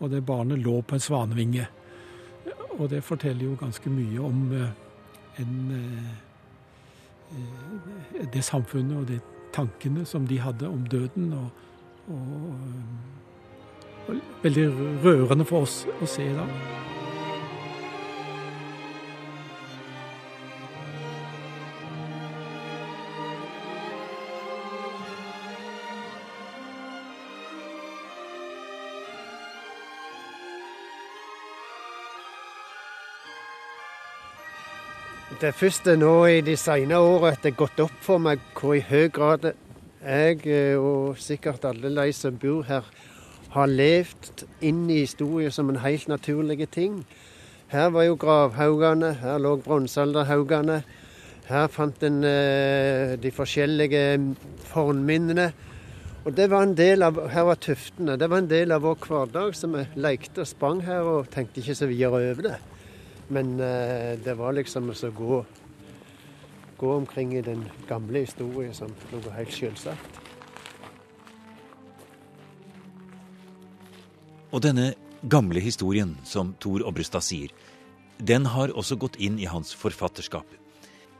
Og 0.00 0.10
det 0.10 0.26
barnet 0.26 0.58
lå 0.58 0.82
på 0.82 0.94
en 0.94 1.00
svanevinge. 1.00 1.68
Og 2.78 2.90
det 2.90 3.04
forteller 3.04 3.44
jo 3.46 3.56
ganske 3.60 3.90
mye 3.90 4.20
om 4.20 4.52
uh, 4.52 4.68
en, 5.40 5.70
uh, 7.30 8.26
det 8.32 8.44
samfunnet 8.44 8.98
og 8.98 9.06
de 9.08 9.20
tankene 9.54 10.04
som 10.04 10.26
de 10.26 10.40
hadde 10.40 10.68
om 10.68 10.86
døden. 10.86 11.32
og, 11.32 11.50
og 12.10 12.58
veldig 14.08 14.66
rørende 15.04 15.46
for 15.48 15.66
oss 15.66 15.84
å 16.00 16.08
se 16.10 16.26
i 16.26 16.34
dag. 16.34 16.50
Det 35.36 35.50
er 35.50 35.52
først 35.52 35.88
nå 36.00 36.12
i 36.32 36.38
de 36.40 36.54
senere 36.56 37.04
årene 37.04 37.34
at 37.34 37.42
det 37.44 37.50
er 37.50 37.58
gått 37.60 37.80
opp 37.84 37.96
for 38.00 38.22
meg 38.22 38.40
hvor 38.56 38.72
i 38.72 38.80
høy 38.80 39.10
grad 39.12 39.50
jeg, 39.50 40.38
eh, 40.48 40.78
og 40.80 41.18
sikkert 41.20 41.66
alle 41.68 41.90
de 41.92 42.12
som 42.16 42.38
bor 42.40 42.64
her, 42.64 42.86
har 43.54 43.70
levd 43.70 44.44
inn 44.60 44.86
i 44.90 45.02
historien 45.04 45.52
som 45.54 45.70
en 45.70 45.80
helt 45.84 46.08
naturlig 46.08 46.68
ting. 46.70 47.00
Her 47.72 47.90
var 47.90 48.06
jo 48.06 48.18
gravhaugene, 48.20 49.12
her 49.22 49.38
lå 49.42 49.56
bronsealderhaugene. 49.62 50.82
Her 51.46 51.66
fant 51.70 52.02
en 52.02 52.22
eh, 52.26 53.14
de 53.22 53.30
forskjellige 53.30 54.02
fornminnene. 54.66 55.52
Og 56.26 56.34
det 56.34 56.48
var 56.50 56.66
en 56.66 56.74
del 56.74 57.06
av, 57.06 57.20
Her 57.30 57.46
var 57.46 57.58
tuftene. 57.62 58.16
Det 58.18 58.30
var 58.30 58.42
en 58.42 58.50
del 58.50 58.74
av 58.74 58.82
vår 58.82 58.98
hverdag, 59.06 59.54
så 59.54 59.70
vi 59.70 59.84
lekte 59.94 60.42
og 60.42 60.50
sprang 60.50 60.82
her 60.82 61.06
og 61.06 61.30
tenkte 61.30 61.62
ikke 61.62 61.78
så 61.78 61.86
videre 61.86 62.22
over 62.32 62.48
det. 62.48 62.56
Men 63.30 63.58
eh, 63.60 64.14
det 64.18 64.34
var 64.38 64.54
liksom 64.58 64.90
å 64.90 65.10
gå, 65.14 65.40
gå 66.78 66.94
omkring 66.96 67.34
i 67.38 67.46
den 67.46 67.66
gamle 67.88 68.26
historien 68.26 68.74
som 68.74 68.94
noe 69.12 69.34
helt 69.38 69.54
selvsagt. 69.54 70.25
Og 74.56 74.62
denne 74.64 74.94
gamle 75.28 75.60
historien, 75.60 76.14
som 76.24 76.54
Tor 76.64 76.80
Obrestad 76.88 77.24
sier, 77.26 77.50
den 78.16 78.46
har 78.48 78.72
også 78.72 78.96
gått 78.96 79.18
inn 79.20 79.36
i 79.36 79.48
hans 79.50 79.74
forfatterskap. 79.76 80.46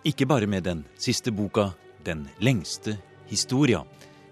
Ikke 0.09 0.25
bare 0.25 0.49
med 0.49 0.64
den 0.64 0.87
siste 0.96 1.33
boka, 1.33 1.75
Den 2.07 2.29
lengste 2.38 3.01
historia, 3.27 3.81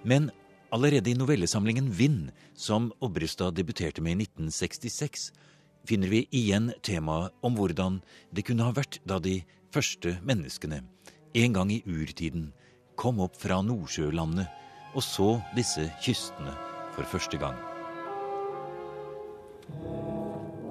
men 0.04 0.30
allerede 0.70 1.10
i 1.10 1.14
novellesamlingen 1.18 1.90
Vind, 1.90 2.30
som 2.54 2.92
Obrestad 3.00 3.56
debuterte 3.58 4.00
med 4.00 4.12
i 4.12 4.28
1966, 4.28 5.32
finner 5.84 6.08
vi 6.08 6.28
igjen 6.30 6.70
temaet 6.82 7.34
om 7.42 7.58
hvordan 7.58 7.98
det 8.30 8.46
kunne 8.46 8.62
ha 8.62 8.70
vært 8.70 9.00
da 9.04 9.18
de 9.18 9.42
første 9.74 10.20
menneskene, 10.22 10.84
en 11.34 11.52
gang 11.52 11.74
i 11.74 11.82
urtiden, 11.82 12.52
kom 12.94 13.18
opp 13.18 13.34
fra 13.42 13.58
Nordsjølandet 13.58 14.46
og 14.94 15.02
så 15.02 15.40
disse 15.58 15.90
kystene 15.98 16.54
for 16.94 17.02
første 17.10 17.42
gang. 17.42 17.73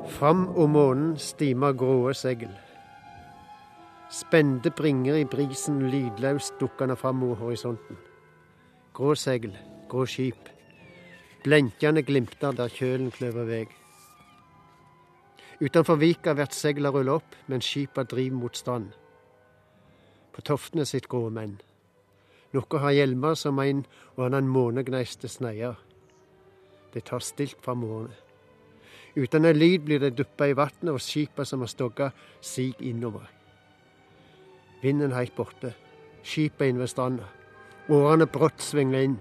Fram 0.08 0.50
om 0.60 0.74
månen 0.76 1.12
stimer 1.18 1.72
gråe 1.80 2.12
segl. 2.14 2.50
Spente 4.12 4.72
bringer 4.76 5.16
i 5.16 5.24
brisen 5.26 5.78
lydløst 5.88 6.58
dukkende 6.60 6.98
fram 7.00 7.22
mot 7.22 7.38
horisonten. 7.40 7.96
Grå 8.94 9.16
segl, 9.16 9.54
grå 9.90 10.04
skip. 10.06 10.50
Blenkende 11.44 12.04
glimter 12.04 12.52
der 12.52 12.68
kjølen 12.68 13.14
kløver 13.16 13.48
veg. 13.48 13.72
Utenfor 15.64 15.96
vika 15.96 16.36
blir 16.36 16.52
segla 16.52 16.92
rulla 16.92 17.16
opp 17.22 17.40
mens 17.48 17.72
skipa 17.72 18.04
driver 18.04 18.42
mot 18.42 18.60
strand. 18.60 18.92
På 20.36 20.44
toftene 20.44 20.84
sitt 20.86 21.08
grå 21.08 21.30
menn. 21.30 21.62
Noen 22.52 22.84
har 22.84 22.98
hjelmer 23.00 23.40
som 23.40 23.64
en 23.64 23.86
og 24.18 24.28
annen 24.28 24.52
månegneiste 24.52 25.32
sneier. 25.32 25.80
De 26.92 27.02
tar 27.02 27.24
stilt 27.24 27.64
fra 27.64 27.74
månen. 27.74 28.12
Uten 29.16 29.46
en 29.46 29.58
lyd 29.58 29.86
blir 29.86 30.00
det 30.02 30.16
duppa 30.18 30.48
i 30.50 30.56
vannet, 30.58 30.90
og 30.90 31.02
skipa 31.02 31.46
som 31.46 31.62
har 31.62 31.70
stogga, 31.70 32.12
sig 32.42 32.74
innover. 32.80 33.30
Vinden 34.82 35.14
heilt 35.14 35.36
borte. 35.36 35.74
Skipet 36.24 36.72
inn 36.72 36.80
ved 36.80 36.90
stranda. 36.92 37.28
Årene 37.92 38.26
brått 38.28 38.64
svingler 38.64 39.06
inn. 39.08 39.20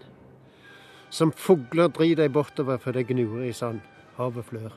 Som 1.10 1.32
fugler 1.32 1.90
drir 1.92 2.16
de 2.16 2.28
bortover 2.32 2.80
før 2.80 2.96
de 2.96 3.04
gnurer 3.04 3.50
i 3.50 3.52
sand. 3.52 3.82
Havet 4.16 4.48
flør. 4.48 4.72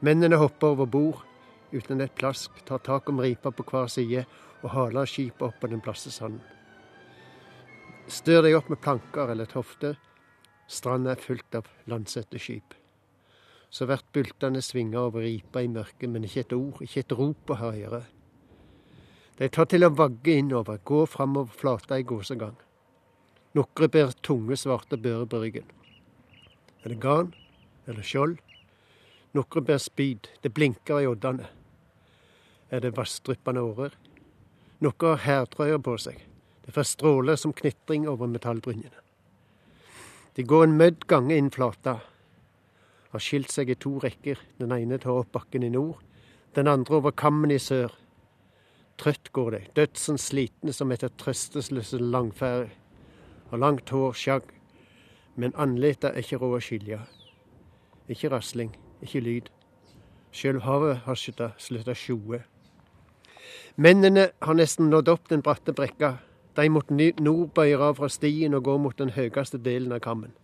Mennene 0.00 0.38
hopper 0.40 0.72
over 0.72 0.86
bord 0.86 1.26
uten 1.72 2.00
et 2.00 2.14
plask, 2.16 2.50
tar 2.66 2.80
tak 2.82 3.08
om 3.08 3.20
ripa 3.20 3.50
på 3.50 3.64
hver 3.68 3.90
side 3.92 4.24
og 4.62 4.72
haler 4.74 5.08
skipet 5.08 5.44
opp 5.46 5.60
på 5.60 5.70
den 5.70 5.82
plasse 5.84 6.10
sanden. 6.10 6.42
Stør 8.10 8.42
de 8.42 8.56
opp 8.58 8.70
med 8.72 8.80
planker 8.82 9.30
eller 9.30 9.46
tofter. 9.46 9.94
Stranda 10.66 11.14
er 11.14 11.22
fullt 11.22 11.54
av 11.54 11.68
landsette 11.90 12.40
skip. 12.42 12.74
Så 13.70 13.86
blir 13.86 14.02
bultene 14.12 14.62
svinga 14.62 15.00
over 15.06 15.22
ripa 15.22 15.62
i 15.62 15.68
mørket, 15.70 16.08
men 16.10 16.26
ikke 16.26 16.42
et 16.42 16.56
ord, 16.56 16.80
ikke 16.82 17.04
et 17.04 17.14
rop 17.14 17.52
å 17.54 17.58
høre. 17.60 18.02
De 19.38 19.48
tar 19.48 19.70
til 19.70 19.86
å 19.86 19.94
vagge 19.94 20.34
innover, 20.36 20.82
gå 20.84 21.04
framover 21.08 21.54
flata 21.56 21.96
i 21.98 22.04
gåsegang. 22.04 22.58
Nokre 23.56 23.88
bærer 23.88 24.12
tunge, 24.22 24.58
svarte 24.58 24.98
bører 25.00 25.24
på 25.30 25.40
ryggen. 25.40 25.70
Er 26.84 26.92
det 26.92 27.00
garn 27.00 27.32
eller 27.86 28.04
skjold? 28.06 28.36
Nokre 29.34 29.62
bærer 29.62 29.82
spyd, 29.82 30.28
det 30.42 30.52
blinker 30.54 31.00
i 31.00 31.08
oddene. 31.08 31.48
Er 32.70 32.82
det 32.84 32.96
vassdryppende 32.98 33.62
årer? 33.62 33.94
Noen 34.80 35.06
har 35.08 35.24
hærtrøyer 35.24 35.80
på 35.82 35.96
seg. 35.98 36.20
Det 36.66 36.74
får 36.76 36.86
stråler 36.92 37.38
som 37.40 37.52
knitring 37.56 38.06
over 38.08 38.30
metallbrynjene. 38.30 39.02
De 40.36 40.44
går 40.46 40.68
en 40.68 40.76
mødd 40.78 41.08
gange 41.10 41.36
inn 41.36 41.50
flata, 41.50 41.98
har 43.10 43.22
skilt 43.22 43.50
seg 43.52 43.70
i 43.70 43.78
to 43.78 43.96
rekker. 44.02 44.38
Den 44.60 44.72
ene 44.74 44.98
tar 44.98 45.18
opp 45.22 45.32
bakken 45.34 45.66
i 45.66 45.72
nord, 45.72 45.98
den 46.54 46.70
andre 46.70 47.00
over 47.00 47.14
kammen 47.14 47.50
i 47.50 47.58
sør. 47.58 47.92
Trøtt 49.00 49.32
går 49.32 49.50
de, 49.54 49.60
dødsen 49.76 50.18
slitne 50.20 50.74
som 50.76 50.92
etter 50.92 51.12
trøstesløse 51.18 51.98
langferd. 51.98 52.68
Har 53.50 53.58
langt 53.58 53.90
hår, 53.90 54.12
skjagg, 54.14 54.52
men 55.34 55.56
andletet 55.56 56.12
er 56.12 56.22
ikke 56.22 56.38
råd 56.42 56.58
å 56.58 56.62
skilje. 56.62 57.00
Ikke 58.10 58.30
rasling, 58.30 58.74
ikke 59.02 59.22
lyd. 59.24 59.48
Sjøl 60.30 60.60
havet 60.62 61.02
har 61.06 61.18
slutta 61.18 61.94
sjoe. 61.96 62.44
Mennene 63.80 64.28
har 64.42 64.58
nesten 64.58 64.90
nådd 64.92 65.08
opp 65.08 65.30
den 65.30 65.42
bratte 65.42 65.72
brekka. 65.74 66.18
De 66.58 66.68
mot 66.68 66.90
nord 66.90 67.54
bøyer 67.56 67.82
av 67.88 67.98
fra 67.98 68.10
stien 68.10 68.54
og 68.54 68.66
går 68.68 68.78
mot 68.84 68.98
den 68.98 69.14
høyeste 69.16 69.58
delen 69.58 69.94
av 69.96 70.02
kammen. 70.04 70.34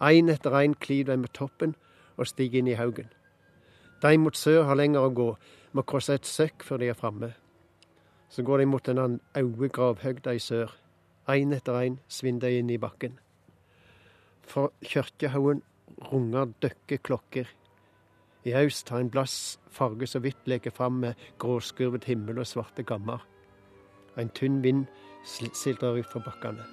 Én 0.00 0.30
etter 0.32 0.56
én 0.58 0.74
klyver 0.74 1.14
de 1.14 1.22
med 1.22 1.34
toppen 1.36 1.74
og 2.16 2.26
stiger 2.26 2.60
inn 2.60 2.70
i 2.70 2.78
haugen. 2.78 3.10
De 4.02 4.18
mot 4.18 4.36
sør 4.36 4.66
har 4.68 4.78
lenger 4.78 5.06
å 5.06 5.14
gå, 5.14 5.28
må 5.72 5.82
krysse 5.82 6.18
et 6.18 6.28
søkk 6.28 6.64
før 6.66 6.82
de 6.82 6.90
er 6.92 6.98
framme. 6.98 7.32
Så 8.28 8.42
går 8.42 8.62
de 8.62 8.66
mot 8.66 8.88
en 8.88 9.00
annen 9.00 9.20
øde 9.38 9.68
gravhøgda 9.68 10.34
i 10.34 10.42
sør. 10.42 10.72
Én 11.28 11.54
etter 11.56 11.78
én 11.80 11.98
svinner 12.08 12.50
de 12.50 12.58
inn 12.60 12.70
i 12.70 12.78
bakken. 12.78 13.18
For 14.42 14.72
kirkehaugen 14.84 15.62
runger 16.10 16.52
døkke 16.62 16.98
klokker. 16.98 17.48
I 18.44 18.52
øst 18.60 18.88
har 18.88 19.00
en 19.00 19.10
blass 19.10 19.58
farge 19.72 20.06
så 20.06 20.20
vidt 20.20 20.46
leker 20.46 20.70
fram 20.70 21.00
med 21.00 21.14
gråskurvet 21.38 22.04
himmel 22.04 22.38
og 22.38 22.46
svarte 22.46 22.84
gammer. 22.84 23.24
En 24.20 24.28
tynn 24.28 24.62
vind 24.62 24.84
sildrer 25.24 25.98
ut 25.98 26.10
fra 26.12 26.20
bakkene. 26.20 26.64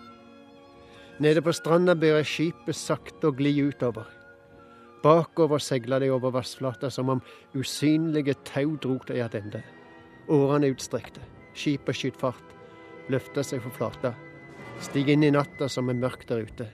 Nede 1.20 1.42
på 1.42 1.54
stranda 1.54 1.96
ber 1.96 2.24
skipet 2.26 2.76
sakte 2.76 3.30
å 3.30 3.36
gli 3.36 3.54
utover. 3.62 4.08
Bakover 5.02 5.58
seiler 5.58 6.00
de 6.00 6.12
over 6.14 6.34
vassflata 6.36 6.90
som 6.94 7.10
om 7.10 7.22
usynlige 7.58 8.36
tau 8.46 8.76
drog 8.78 9.06
de 9.08 9.18
tilbake. 9.34 9.64
Årene 10.30 10.70
utstrekte. 10.72 11.22
Skipet 11.58 11.98
skyter 11.98 12.20
fart, 12.20 12.54
løfter 13.10 13.44
seg 13.44 13.64
for 13.64 13.76
flata. 13.76 14.14
Stiger 14.82 15.18
inn 15.18 15.26
i 15.26 15.34
natta 15.34 15.68
som 15.70 15.90
er 15.90 15.98
mørk 16.00 16.28
der 16.30 16.46
ute. 16.46 16.70